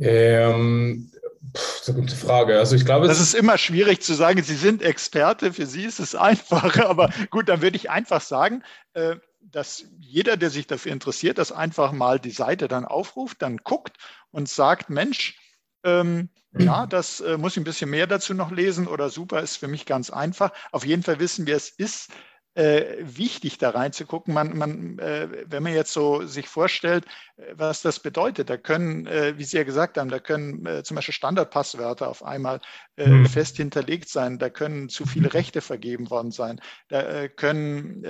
Ähm, 0.00 1.12
das 1.52 1.82
ist 1.82 1.88
eine 1.88 2.00
gute 2.00 2.16
Frage. 2.16 2.58
Also 2.58 2.74
ich 2.74 2.84
glaube, 2.84 3.06
das 3.06 3.20
ist 3.20 3.34
immer 3.34 3.58
schwierig 3.58 4.02
zu 4.02 4.14
sagen, 4.14 4.42
Sie 4.42 4.56
sind 4.56 4.82
Experte, 4.82 5.52
für 5.52 5.66
Sie 5.66 5.84
ist 5.84 6.00
es 6.00 6.14
einfacher, 6.16 6.88
aber 6.88 7.10
gut, 7.30 7.48
dann 7.48 7.62
würde 7.62 7.76
ich 7.76 7.90
einfach 7.90 8.20
sagen, 8.20 8.62
äh, 8.94 9.16
dass 9.50 9.84
jeder, 10.00 10.36
der 10.36 10.50
sich 10.50 10.66
dafür 10.66 10.92
interessiert, 10.92 11.38
das 11.38 11.52
einfach 11.52 11.92
mal 11.92 12.18
die 12.18 12.30
Seite 12.30 12.68
dann 12.68 12.84
aufruft, 12.84 13.42
dann 13.42 13.58
guckt 13.58 13.98
und 14.30 14.48
sagt, 14.48 14.90
Mensch, 14.90 15.38
ähm, 15.84 16.30
ja, 16.56 16.86
das 16.86 17.20
äh, 17.20 17.36
muss 17.36 17.52
ich 17.52 17.58
ein 17.58 17.64
bisschen 17.64 17.90
mehr 17.90 18.06
dazu 18.06 18.32
noch 18.32 18.50
lesen 18.50 18.86
oder 18.86 19.10
super, 19.10 19.40
ist 19.40 19.56
für 19.56 19.68
mich 19.68 19.86
ganz 19.86 20.10
einfach. 20.10 20.52
Auf 20.72 20.86
jeden 20.86 21.02
Fall 21.02 21.18
wissen 21.18 21.46
wir, 21.46 21.56
es 21.56 21.68
ist 21.68 22.10
äh, 22.54 22.96
wichtig, 23.00 23.58
da 23.58 23.70
reinzugucken. 23.70 24.32
Man, 24.32 24.56
man, 24.56 24.98
äh, 24.98 25.28
wenn 25.46 25.62
man 25.62 25.72
jetzt 25.72 25.92
so 25.92 26.24
sich 26.26 26.48
vorstellt, 26.48 27.04
äh, 27.36 27.54
was 27.54 27.82
das 27.82 28.00
bedeutet, 28.00 28.48
da 28.48 28.56
können, 28.56 29.06
äh, 29.06 29.36
wie 29.36 29.44
Sie 29.44 29.56
ja 29.56 29.64
gesagt 29.64 29.98
haben, 29.98 30.08
da 30.08 30.20
können 30.20 30.64
äh, 30.64 30.82
zum 30.84 30.94
Beispiel 30.94 31.14
Standardpasswörter 31.14 32.08
auf 32.08 32.24
einmal 32.24 32.60
mhm. 32.96 33.26
fest 33.26 33.56
hinterlegt 33.56 34.08
sein, 34.08 34.38
da 34.38 34.50
können 34.50 34.88
zu 34.88 35.04
viele 35.04 35.32
Rechte 35.34 35.60
vergeben 35.60 36.10
worden 36.10 36.30
sein, 36.30 36.60
da 36.88 37.26
können 37.28 38.02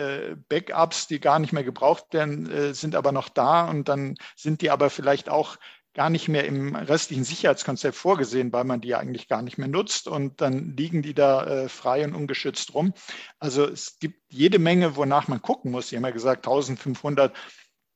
Backups, 0.49 1.07
die 1.07 1.21
gar 1.21 1.39
nicht 1.39 1.53
mehr 1.53 1.65
gebraucht 1.65 2.13
werden, 2.13 2.75
sind 2.75 2.95
aber 2.95 3.13
noch 3.13 3.31
da 3.31 3.69
und 3.69 3.89
dann 3.89 4.17
sind 4.37 4.61
die 4.61 4.71
aber 4.71 4.91
vielleicht 4.91 5.31
auch 5.31 5.57
gar 5.95 6.11
nicht 6.11 6.29
mehr 6.29 6.45
im 6.45 6.75
restlichen 6.75 7.25
Sicherheitskonzept 7.25 7.97
vorgesehen, 7.97 8.53
weil 8.53 8.65
man 8.65 8.81
die 8.81 8.95
eigentlich 8.95 9.29
gar 9.29 9.43
nicht 9.43 9.59
mehr 9.59 9.69
nutzt 9.69 10.09
und 10.09 10.41
dann 10.41 10.77
liegen 10.77 11.03
die 11.03 11.15
da 11.15 11.47
äh, 11.47 11.69
frei 11.69 12.05
und 12.05 12.15
ungeschützt 12.15 12.75
rum. 12.75 12.93
Also 13.39 13.65
es 13.65 13.99
gibt 14.01 14.21
jede 14.29 14.59
Menge, 14.59 14.97
wonach 14.97 15.29
man 15.29 15.41
gucken 15.41 15.71
muss. 15.71 15.89
Sie 15.89 15.97
haben 15.97 16.05
ja 16.05 16.11
gesagt, 16.11 16.47
1500 16.47 17.35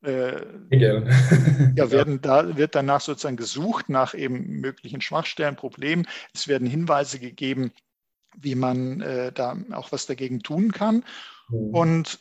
äh, 0.03 0.47
ja, 0.71 1.91
werden 1.91 2.21
da 2.21 2.57
wird 2.57 2.77
danach 2.77 3.01
sozusagen 3.01 3.37
gesucht 3.37 3.89
nach 3.89 4.15
eben 4.15 4.61
möglichen 4.61 5.01
Schwachstellen, 5.01 5.57
Problemen. 5.57 6.07
Es 6.33 6.47
werden 6.47 6.69
Hinweise 6.69 7.19
gegeben, 7.19 7.73
wie 8.37 8.55
man 8.55 9.01
äh, 9.01 9.33
da 9.33 9.57
auch 9.73 9.91
was 9.91 10.07
dagegen 10.07 10.41
tun 10.45 10.71
kann. 10.71 11.05
Mhm. 11.49 11.75
Und 11.75 12.21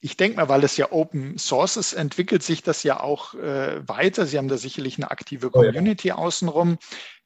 ich 0.00 0.16
denke 0.16 0.36
mal, 0.36 0.48
weil 0.48 0.64
es 0.64 0.76
ja 0.76 0.92
Open 0.92 1.38
Source 1.38 1.76
ist, 1.76 1.92
entwickelt 1.92 2.42
sich 2.42 2.62
das 2.62 2.82
ja 2.82 3.00
auch 3.00 3.34
äh, 3.34 3.86
weiter. 3.88 4.26
Sie 4.26 4.38
haben 4.38 4.48
da 4.48 4.56
sicherlich 4.56 4.98
eine 4.98 5.10
aktive 5.10 5.50
Community 5.50 6.08
oh 6.08 6.14
ja. 6.14 6.14
außenrum. 6.16 6.78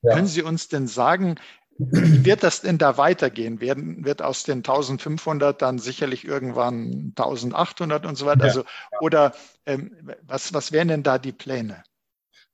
Ja. 0.02 0.14
Können 0.14 0.26
Sie 0.26 0.42
uns 0.42 0.68
denn 0.68 0.86
sagen, 0.86 1.36
wie 1.78 2.24
wird 2.24 2.42
das 2.42 2.60
denn 2.60 2.78
da 2.78 2.96
weitergehen? 2.96 3.60
Werden, 3.60 4.04
wird 4.04 4.22
aus 4.22 4.44
den 4.44 4.58
1500 4.58 5.60
dann 5.60 5.78
sicherlich 5.78 6.24
irgendwann 6.24 7.12
1800 7.16 8.06
und 8.06 8.16
so 8.16 8.26
weiter? 8.26 8.42
Ja. 8.42 8.46
Also, 8.46 8.64
oder 9.00 9.32
ähm, 9.66 9.90
was, 10.22 10.54
was 10.54 10.72
wären 10.72 10.88
denn 10.88 11.02
da 11.02 11.18
die 11.18 11.32
Pläne? 11.32 11.82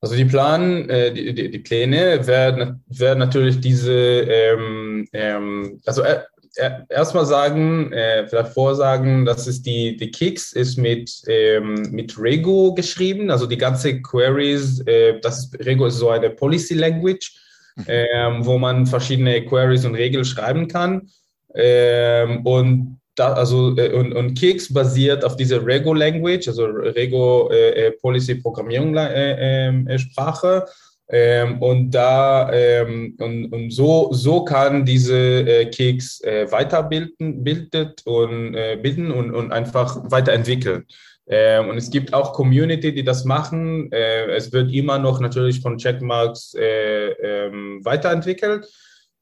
Also 0.03 0.17
die 0.17 0.25
Plan, 0.25 0.89
äh, 0.89 1.13
die, 1.13 1.35
die, 1.35 1.51
die, 1.51 1.59
Pläne 1.59 2.27
werden, 2.27 2.83
werden 2.87 3.19
natürlich 3.19 3.61
diese, 3.61 3.93
ähm, 3.93 5.07
ähm, 5.13 5.83
also 5.85 6.03
äh, 6.03 6.23
erstmal 6.57 7.27
sagen, 7.27 7.93
äh, 7.93 8.27
vielleicht 8.27 8.53
vorsagen, 8.53 9.25
dass 9.25 9.47
es 9.47 9.63
die, 9.63 9.97
die 9.97 10.11
Kicks 10.11 10.53
ist 10.53 10.77
mit, 10.77 11.23
ähm, 11.29 11.89
mit 11.91 12.19
Rego 12.19 12.75
geschrieben, 12.75 13.31
also 13.31 13.47
die 13.47 13.59
ganze 13.59 14.03
Queries, 14.03 14.81
äh, 14.87 15.21
das 15.21 15.45
ist, 15.45 15.65
Rego 15.65 15.87
ist 15.87 15.99
so 15.99 16.11
eine 16.11 16.31
Policy 16.31 16.75
Language, 16.75 17.33
mhm. 17.77 17.85
ähm, 17.87 18.47
wo 18.47 18.59
man 18.59 18.87
verschiedene 18.87 19.45
Queries 19.45 19.85
und 19.85 19.95
Regeln 19.95 20.25
schreiben 20.25 20.67
kann. 20.67 21.09
Ähm, 21.55 22.45
und 22.45 23.01
da, 23.15 23.33
also 23.35 23.77
äh, 23.77 23.93
und, 23.93 24.13
und 24.13 24.35
Kicks 24.35 24.73
basiert 24.73 25.25
auf 25.25 25.37
dieser 25.37 25.65
Rego 25.65 25.95
Language, 25.95 26.49
also 26.49 26.65
Rego 26.65 27.51
äh, 27.53 27.87
äh, 27.87 27.91
Policy 27.93 28.37
Programmierung 28.37 28.97
äh, 28.97 29.99
Sprache. 29.99 30.67
Ähm, 31.13 31.61
und 31.61 31.91
da 31.91 32.53
ähm, 32.53 33.17
und, 33.19 33.53
und 33.53 33.71
so, 33.71 34.13
so 34.13 34.45
kann 34.45 34.85
diese 34.85 35.17
äh, 35.17 35.67
Keks 35.67 36.21
äh, 36.21 36.51
weiterbilden 36.51 37.43
bildet 37.43 38.07
und 38.07 38.55
äh, 38.55 38.79
bilden 38.81 39.11
und, 39.11 39.35
und 39.35 39.51
einfach 39.53 39.99
weiterentwickeln. 40.11 40.85
Ähm, 41.27 41.69
und 41.69 41.79
es 41.79 41.91
gibt 41.91 42.13
auch 42.13 42.33
Community, 42.33 42.93
die 42.93 43.05
das 43.05 43.25
machen. 43.25 43.91
Äh, 43.93 44.31
es 44.33 44.53
wird 44.53 44.73
immer 44.73 44.99
noch 44.99 45.21
natürlich 45.21 45.61
von 45.61 45.79
Checkmarks 45.79 46.55
äh, 46.55 47.11
ähm, 47.11 47.81
weiterentwickelt. 47.85 48.67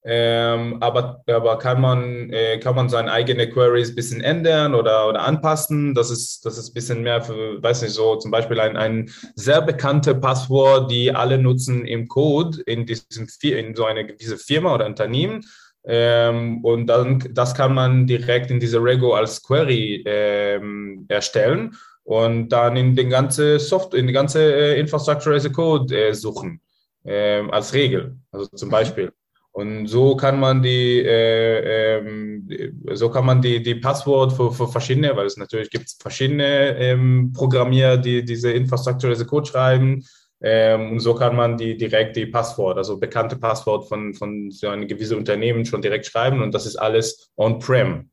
Ähm, 0.04 0.78
aber, 0.80 1.22
aber 1.26 1.58
kann 1.58 1.80
man, 1.80 2.30
äh, 2.30 2.58
kann 2.60 2.76
man 2.76 2.88
seine 2.88 3.10
eigene 3.10 3.48
Queries 3.50 3.90
ein 3.90 3.94
bisschen 3.96 4.20
ändern 4.20 4.74
oder, 4.74 5.08
oder 5.08 5.24
anpassen? 5.24 5.94
Das 5.94 6.10
ist, 6.10 6.46
das 6.46 6.56
ist 6.56 6.70
ein 6.70 6.74
bisschen 6.74 7.02
mehr 7.02 7.20
für, 7.20 7.62
weiß 7.62 7.82
nicht, 7.82 7.94
so 7.94 8.16
zum 8.16 8.30
Beispiel 8.30 8.60
ein, 8.60 8.76
ein 8.76 9.10
sehr 9.34 9.60
bekannte 9.60 10.14
Passwort, 10.14 10.90
die 10.90 11.12
alle 11.12 11.38
nutzen 11.38 11.84
im 11.84 12.06
Code 12.06 12.62
in 12.66 12.86
diesem, 12.86 13.26
in 13.42 13.74
so 13.74 13.84
eine, 13.84 14.14
diese 14.14 14.38
Firma 14.38 14.74
oder 14.74 14.86
Unternehmen. 14.86 15.44
Ähm, 15.84 16.64
und 16.64 16.86
dann, 16.86 17.18
das 17.32 17.54
kann 17.54 17.74
man 17.74 18.06
direkt 18.06 18.50
in 18.50 18.60
diese 18.60 18.82
Rego 18.82 19.14
als 19.14 19.42
Query 19.42 20.04
ähm, 20.06 21.06
erstellen 21.08 21.76
und 22.04 22.50
dann 22.50 22.76
in 22.76 22.94
den 22.94 23.10
ganze 23.10 23.58
Software, 23.58 24.00
in 24.00 24.06
die 24.06 24.12
ganze 24.12 24.40
äh, 24.42 24.80
Infrastructure 24.80 25.34
as 25.34 25.44
a 25.44 25.50
Code 25.50 25.94
äh, 25.94 26.14
suchen, 26.14 26.60
ähm, 27.04 27.50
als 27.50 27.74
Regel. 27.74 28.16
Also 28.30 28.46
zum 28.48 28.70
Beispiel. 28.70 29.12
Und 29.58 29.88
so 29.88 30.14
kann 30.14 30.38
man 30.38 30.62
die, 30.62 31.00
äh, 31.04 31.98
ähm, 31.98 32.48
so 32.92 33.10
kann 33.10 33.26
man 33.26 33.42
die, 33.42 33.60
die 33.60 33.74
Passwort 33.74 34.32
für, 34.32 34.52
für 34.52 34.68
verschiedene, 34.68 35.16
weil 35.16 35.26
es 35.26 35.36
natürlich 35.36 35.68
gibt 35.68 35.96
verschiedene 36.00 36.76
ähm, 36.78 37.32
Programmierer, 37.32 37.96
die 37.96 38.24
diese 38.24 38.52
Infrastructure 38.52 39.12
as 39.12 39.20
a 39.20 39.24
Code 39.24 39.48
schreiben. 39.48 40.04
Ähm, 40.40 40.92
und 40.92 41.00
so 41.00 41.12
kann 41.12 41.34
man 41.34 41.56
die 41.56 41.76
direkt 41.76 42.14
die 42.14 42.26
Passwort, 42.26 42.78
also 42.78 43.00
bekannte 43.00 43.34
Passwort 43.34 43.88
von, 43.88 44.14
von 44.14 44.48
so 44.52 44.68
einem 44.68 44.86
gewissen 44.86 45.18
Unternehmen 45.18 45.64
schon 45.64 45.82
direkt 45.82 46.06
schreiben 46.06 46.40
und 46.40 46.54
das 46.54 46.64
ist 46.64 46.76
alles 46.76 47.28
on-prem. 47.36 48.10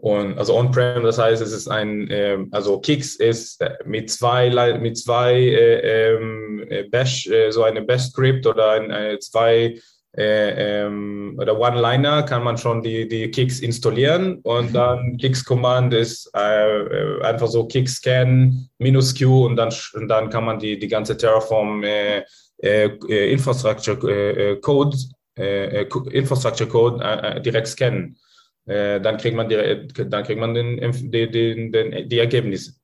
Und 0.00 0.38
also 0.38 0.56
on-prem, 0.56 1.02
das 1.02 1.18
heißt, 1.18 1.42
es 1.42 1.52
ist 1.52 1.68
ein, 1.68 2.08
ähm, 2.10 2.48
also 2.52 2.80
Kix 2.80 3.16
ist 3.16 3.60
äh, 3.60 3.76
mit 3.84 4.10
zwei, 4.10 4.78
mit 4.78 4.96
zwei 4.96 5.34
äh, 5.34 6.14
ähm, 6.14 6.64
äh, 6.68 6.84
Bash, 6.84 7.26
äh, 7.26 7.50
so 7.50 7.64
eine 7.64 7.82
Bash-Script 7.82 8.46
oder 8.46 8.70
ein, 8.70 8.90
eine, 8.90 9.18
zwei 9.18 9.78
äh, 10.16 10.84
ähm, 10.84 11.36
oder 11.38 11.58
One-Liner 11.58 12.22
kann 12.22 12.42
man 12.42 12.56
schon 12.56 12.82
die, 12.82 13.06
die 13.06 13.30
Kicks 13.30 13.60
installieren 13.60 14.40
und 14.42 14.70
mhm. 14.70 14.74
dann 14.74 15.16
Kicks-Command 15.18 15.92
ist 15.92 16.30
äh, 16.34 17.22
einfach 17.22 17.46
so 17.46 17.66
Kick-Scan 17.66 18.68
minus 18.78 19.14
Q 19.16 19.46
und 19.46 19.56
dann, 19.56 19.72
und 19.92 20.08
dann 20.08 20.30
kann 20.30 20.44
man 20.44 20.58
die, 20.58 20.78
die 20.78 20.88
ganze 20.88 21.16
Terraform 21.16 21.84
äh, 21.84 22.24
äh, 22.62 23.32
Infrastructure 23.32 24.58
Code, 24.60 24.96
Infrastructure 25.36 26.68
Code 26.68 27.40
direkt 27.40 27.68
scannen. 27.68 28.18
Äh, 28.66 29.00
dann 29.00 29.16
kriegt 29.16 29.36
man, 29.36 29.48
die, 29.48 29.88
dann 30.08 30.24
kriegt 30.24 30.40
man 30.40 30.54
den, 30.54 30.78
den, 31.10 31.32
den, 31.32 31.72
den 31.72 32.08
die 32.08 32.18
Ergebnisse. 32.18 32.74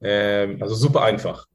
Äh, 0.00 0.56
also 0.60 0.74
super 0.74 1.02
einfach. 1.02 1.46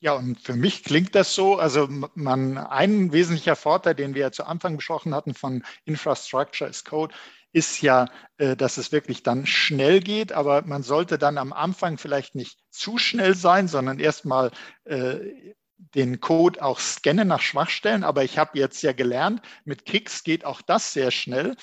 Ja, 0.00 0.12
und 0.12 0.38
für 0.38 0.54
mich 0.54 0.84
klingt 0.84 1.14
das 1.14 1.34
so, 1.34 1.56
also 1.56 1.88
man, 2.14 2.58
ein 2.58 3.12
wesentlicher 3.12 3.56
Vorteil, 3.56 3.94
den 3.94 4.14
wir 4.14 4.22
ja 4.22 4.32
zu 4.32 4.44
Anfang 4.44 4.76
besprochen 4.76 5.14
hatten 5.14 5.32
von 5.32 5.64
Infrastructure 5.86 6.68
as 6.68 6.84
Code, 6.84 7.14
ist 7.54 7.80
ja, 7.80 8.06
äh, 8.36 8.56
dass 8.56 8.76
es 8.76 8.92
wirklich 8.92 9.22
dann 9.22 9.46
schnell 9.46 10.00
geht, 10.00 10.32
aber 10.32 10.62
man 10.62 10.82
sollte 10.82 11.16
dann 11.16 11.38
am 11.38 11.52
Anfang 11.52 11.96
vielleicht 11.96 12.34
nicht 12.34 12.58
zu 12.70 12.98
schnell 12.98 13.34
sein, 13.34 13.68
sondern 13.68 13.98
erstmal 14.00 14.50
äh, 14.84 15.54
den 15.94 16.20
Code 16.20 16.62
auch 16.62 16.80
scannen 16.80 17.28
nach 17.28 17.40
Schwachstellen. 17.40 18.04
Aber 18.04 18.24
ich 18.24 18.36
habe 18.36 18.58
jetzt 18.58 18.82
ja 18.82 18.92
gelernt, 18.92 19.40
mit 19.64 19.86
Kicks 19.86 20.24
geht 20.24 20.44
auch 20.44 20.62
das 20.62 20.92
sehr 20.92 21.12
schnell. 21.12 21.56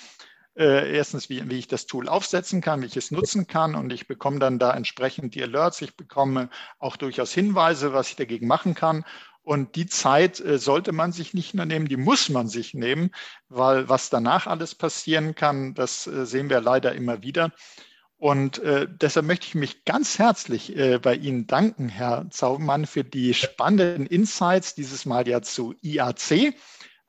Äh, 0.61 0.95
erstens, 0.95 1.27
wie, 1.27 1.49
wie 1.49 1.57
ich 1.57 1.67
das 1.67 1.87
Tool 1.87 2.07
aufsetzen 2.07 2.61
kann, 2.61 2.83
wie 2.83 2.85
ich 2.85 2.95
es 2.95 3.09
nutzen 3.09 3.47
kann 3.47 3.73
und 3.73 3.91
ich 3.91 4.05
bekomme 4.05 4.37
dann 4.37 4.59
da 4.59 4.71
entsprechend 4.75 5.33
die 5.33 5.41
Alerts. 5.41 5.81
Ich 5.81 5.95
bekomme 5.95 6.51
auch 6.77 6.97
durchaus 6.97 7.33
Hinweise, 7.33 7.93
was 7.93 8.09
ich 8.09 8.15
dagegen 8.15 8.45
machen 8.45 8.75
kann. 8.75 9.03
Und 9.41 9.75
die 9.75 9.87
Zeit 9.87 10.39
äh, 10.39 10.59
sollte 10.59 10.91
man 10.91 11.13
sich 11.13 11.33
nicht 11.33 11.55
nur 11.55 11.65
nehmen, 11.65 11.87
die 11.87 11.97
muss 11.97 12.29
man 12.29 12.47
sich 12.47 12.75
nehmen, 12.75 13.09
weil 13.49 13.89
was 13.89 14.11
danach 14.11 14.45
alles 14.45 14.75
passieren 14.75 15.33
kann, 15.33 15.73
das 15.73 16.05
äh, 16.05 16.27
sehen 16.27 16.51
wir 16.51 16.61
leider 16.61 16.93
immer 16.93 17.23
wieder. 17.23 17.51
Und 18.17 18.59
äh, 18.59 18.87
deshalb 18.87 19.25
möchte 19.25 19.47
ich 19.47 19.55
mich 19.55 19.83
ganz 19.83 20.19
herzlich 20.19 20.75
bei 21.01 21.15
Ihnen 21.15 21.47
danken, 21.47 21.89
Herr 21.89 22.29
Zaubermann, 22.29 22.85
für 22.85 23.03
die 23.03 23.33
spannenden 23.33 24.05
Insights, 24.05 24.75
dieses 24.75 25.07
Mal 25.07 25.27
ja 25.27 25.41
zu 25.41 25.73
IAC 25.81 26.53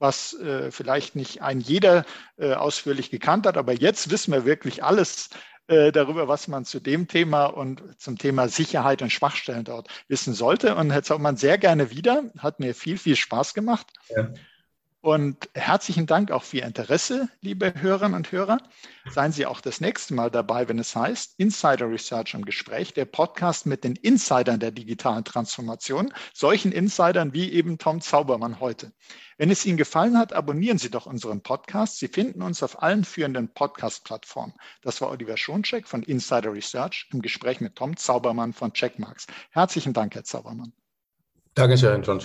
was 0.03 0.35
äh, 0.35 0.71
vielleicht 0.71 1.17
nicht 1.17 1.43
ein 1.43 1.61
jeder 1.61 2.05
äh, 2.37 2.53
ausführlich 2.55 3.11
gekannt 3.11 3.47
hat. 3.47 3.57
Aber 3.57 3.73
jetzt 3.73 4.11
wissen 4.11 4.33
wir 4.33 4.45
wirklich 4.45 4.83
alles 4.83 5.31
äh, 5.69 5.93
darüber, 5.93 6.27
was 6.27 6.49
man 6.49 6.65
zu 6.65 6.81
dem 6.81 7.07
Thema 7.07 7.47
und 7.47 7.83
zum 7.99 8.19
Thema 8.19 8.49
Sicherheit 8.49 9.01
und 9.01 9.13
Schwachstellen 9.13 9.65
dort 9.65 9.89
wissen 10.09 10.35
sollte. 10.35 10.75
Und 10.75 10.91
Herr 10.91 11.05
Zaubermann, 11.05 11.37
sehr 11.37 11.57
gerne 11.57 11.91
wieder. 11.91 12.25
Hat 12.39 12.59
mir 12.59 12.75
viel, 12.75 12.99
viel 12.99 13.17
Spaß 13.17 13.55
gemacht. 13.55 13.87
Ja. 14.09 14.29
Und 15.03 15.49
herzlichen 15.55 16.07
Dank 16.07 16.31
auch 16.31 16.45
für 16.45 16.59
Ihr 16.59 16.65
Interesse, 16.65 17.29
liebe 17.41 17.75
Hörerinnen 17.77 18.15
und 18.15 18.31
Hörer. 18.31 18.59
Seien 19.11 19.33
Sie 19.33 19.47
auch 19.47 19.61
das 19.61 19.81
nächste 19.81 20.15
Mal 20.15 20.31
dabei, 20.31 20.69
wenn 20.69 20.79
es 20.79 20.95
heißt 20.95 21.35
Insider 21.39 21.91
Research 21.91 22.35
im 22.35 22.45
Gespräch, 22.45 22.95
der 22.95 23.05
Podcast 23.05 23.67
mit 23.67 23.83
den 23.83 23.97
Insidern 23.97 24.61
der 24.61 24.71
digitalen 24.71 25.25
Transformation, 25.25 26.15
solchen 26.33 26.71
Insidern 26.71 27.33
wie 27.35 27.51
eben 27.53 27.79
Tom 27.79 28.01
Zaubermann 28.01 28.61
heute. 28.61 28.93
Wenn 29.39 29.51
es 29.51 29.67
Ihnen 29.67 29.77
gefallen 29.77 30.17
hat, 30.17 30.33
abonnieren 30.33 30.79
Sie 30.79 30.89
doch 30.89 31.07
unseren 31.07 31.43
Podcast. 31.43 31.99
Sie 31.99 32.07
finden 32.07 32.41
uns 32.41 32.63
auf 32.63 32.81
allen 32.81 33.03
führenden 33.03 33.53
Podcast-Plattformen. 33.53 34.55
Das 34.83 35.01
war 35.01 35.11
Oliver 35.11 35.37
Schoncheck 35.37 35.89
von 35.89 36.05
Insider 36.05 36.53
Research 36.53 37.09
im 37.13 37.23
Gespräch 37.23 37.61
mit 37.61 37.75
Tom 37.75 37.97
Zaubermann 37.97 38.53
von 38.53 38.73
Checkmarks. 38.73 39.27
Herzlichen 39.51 39.95
Dank, 39.95 40.15
Herr 40.15 40.23
Zaubermann. 40.23 40.73
Dankeschön, 41.57 42.05
John. 42.05 42.23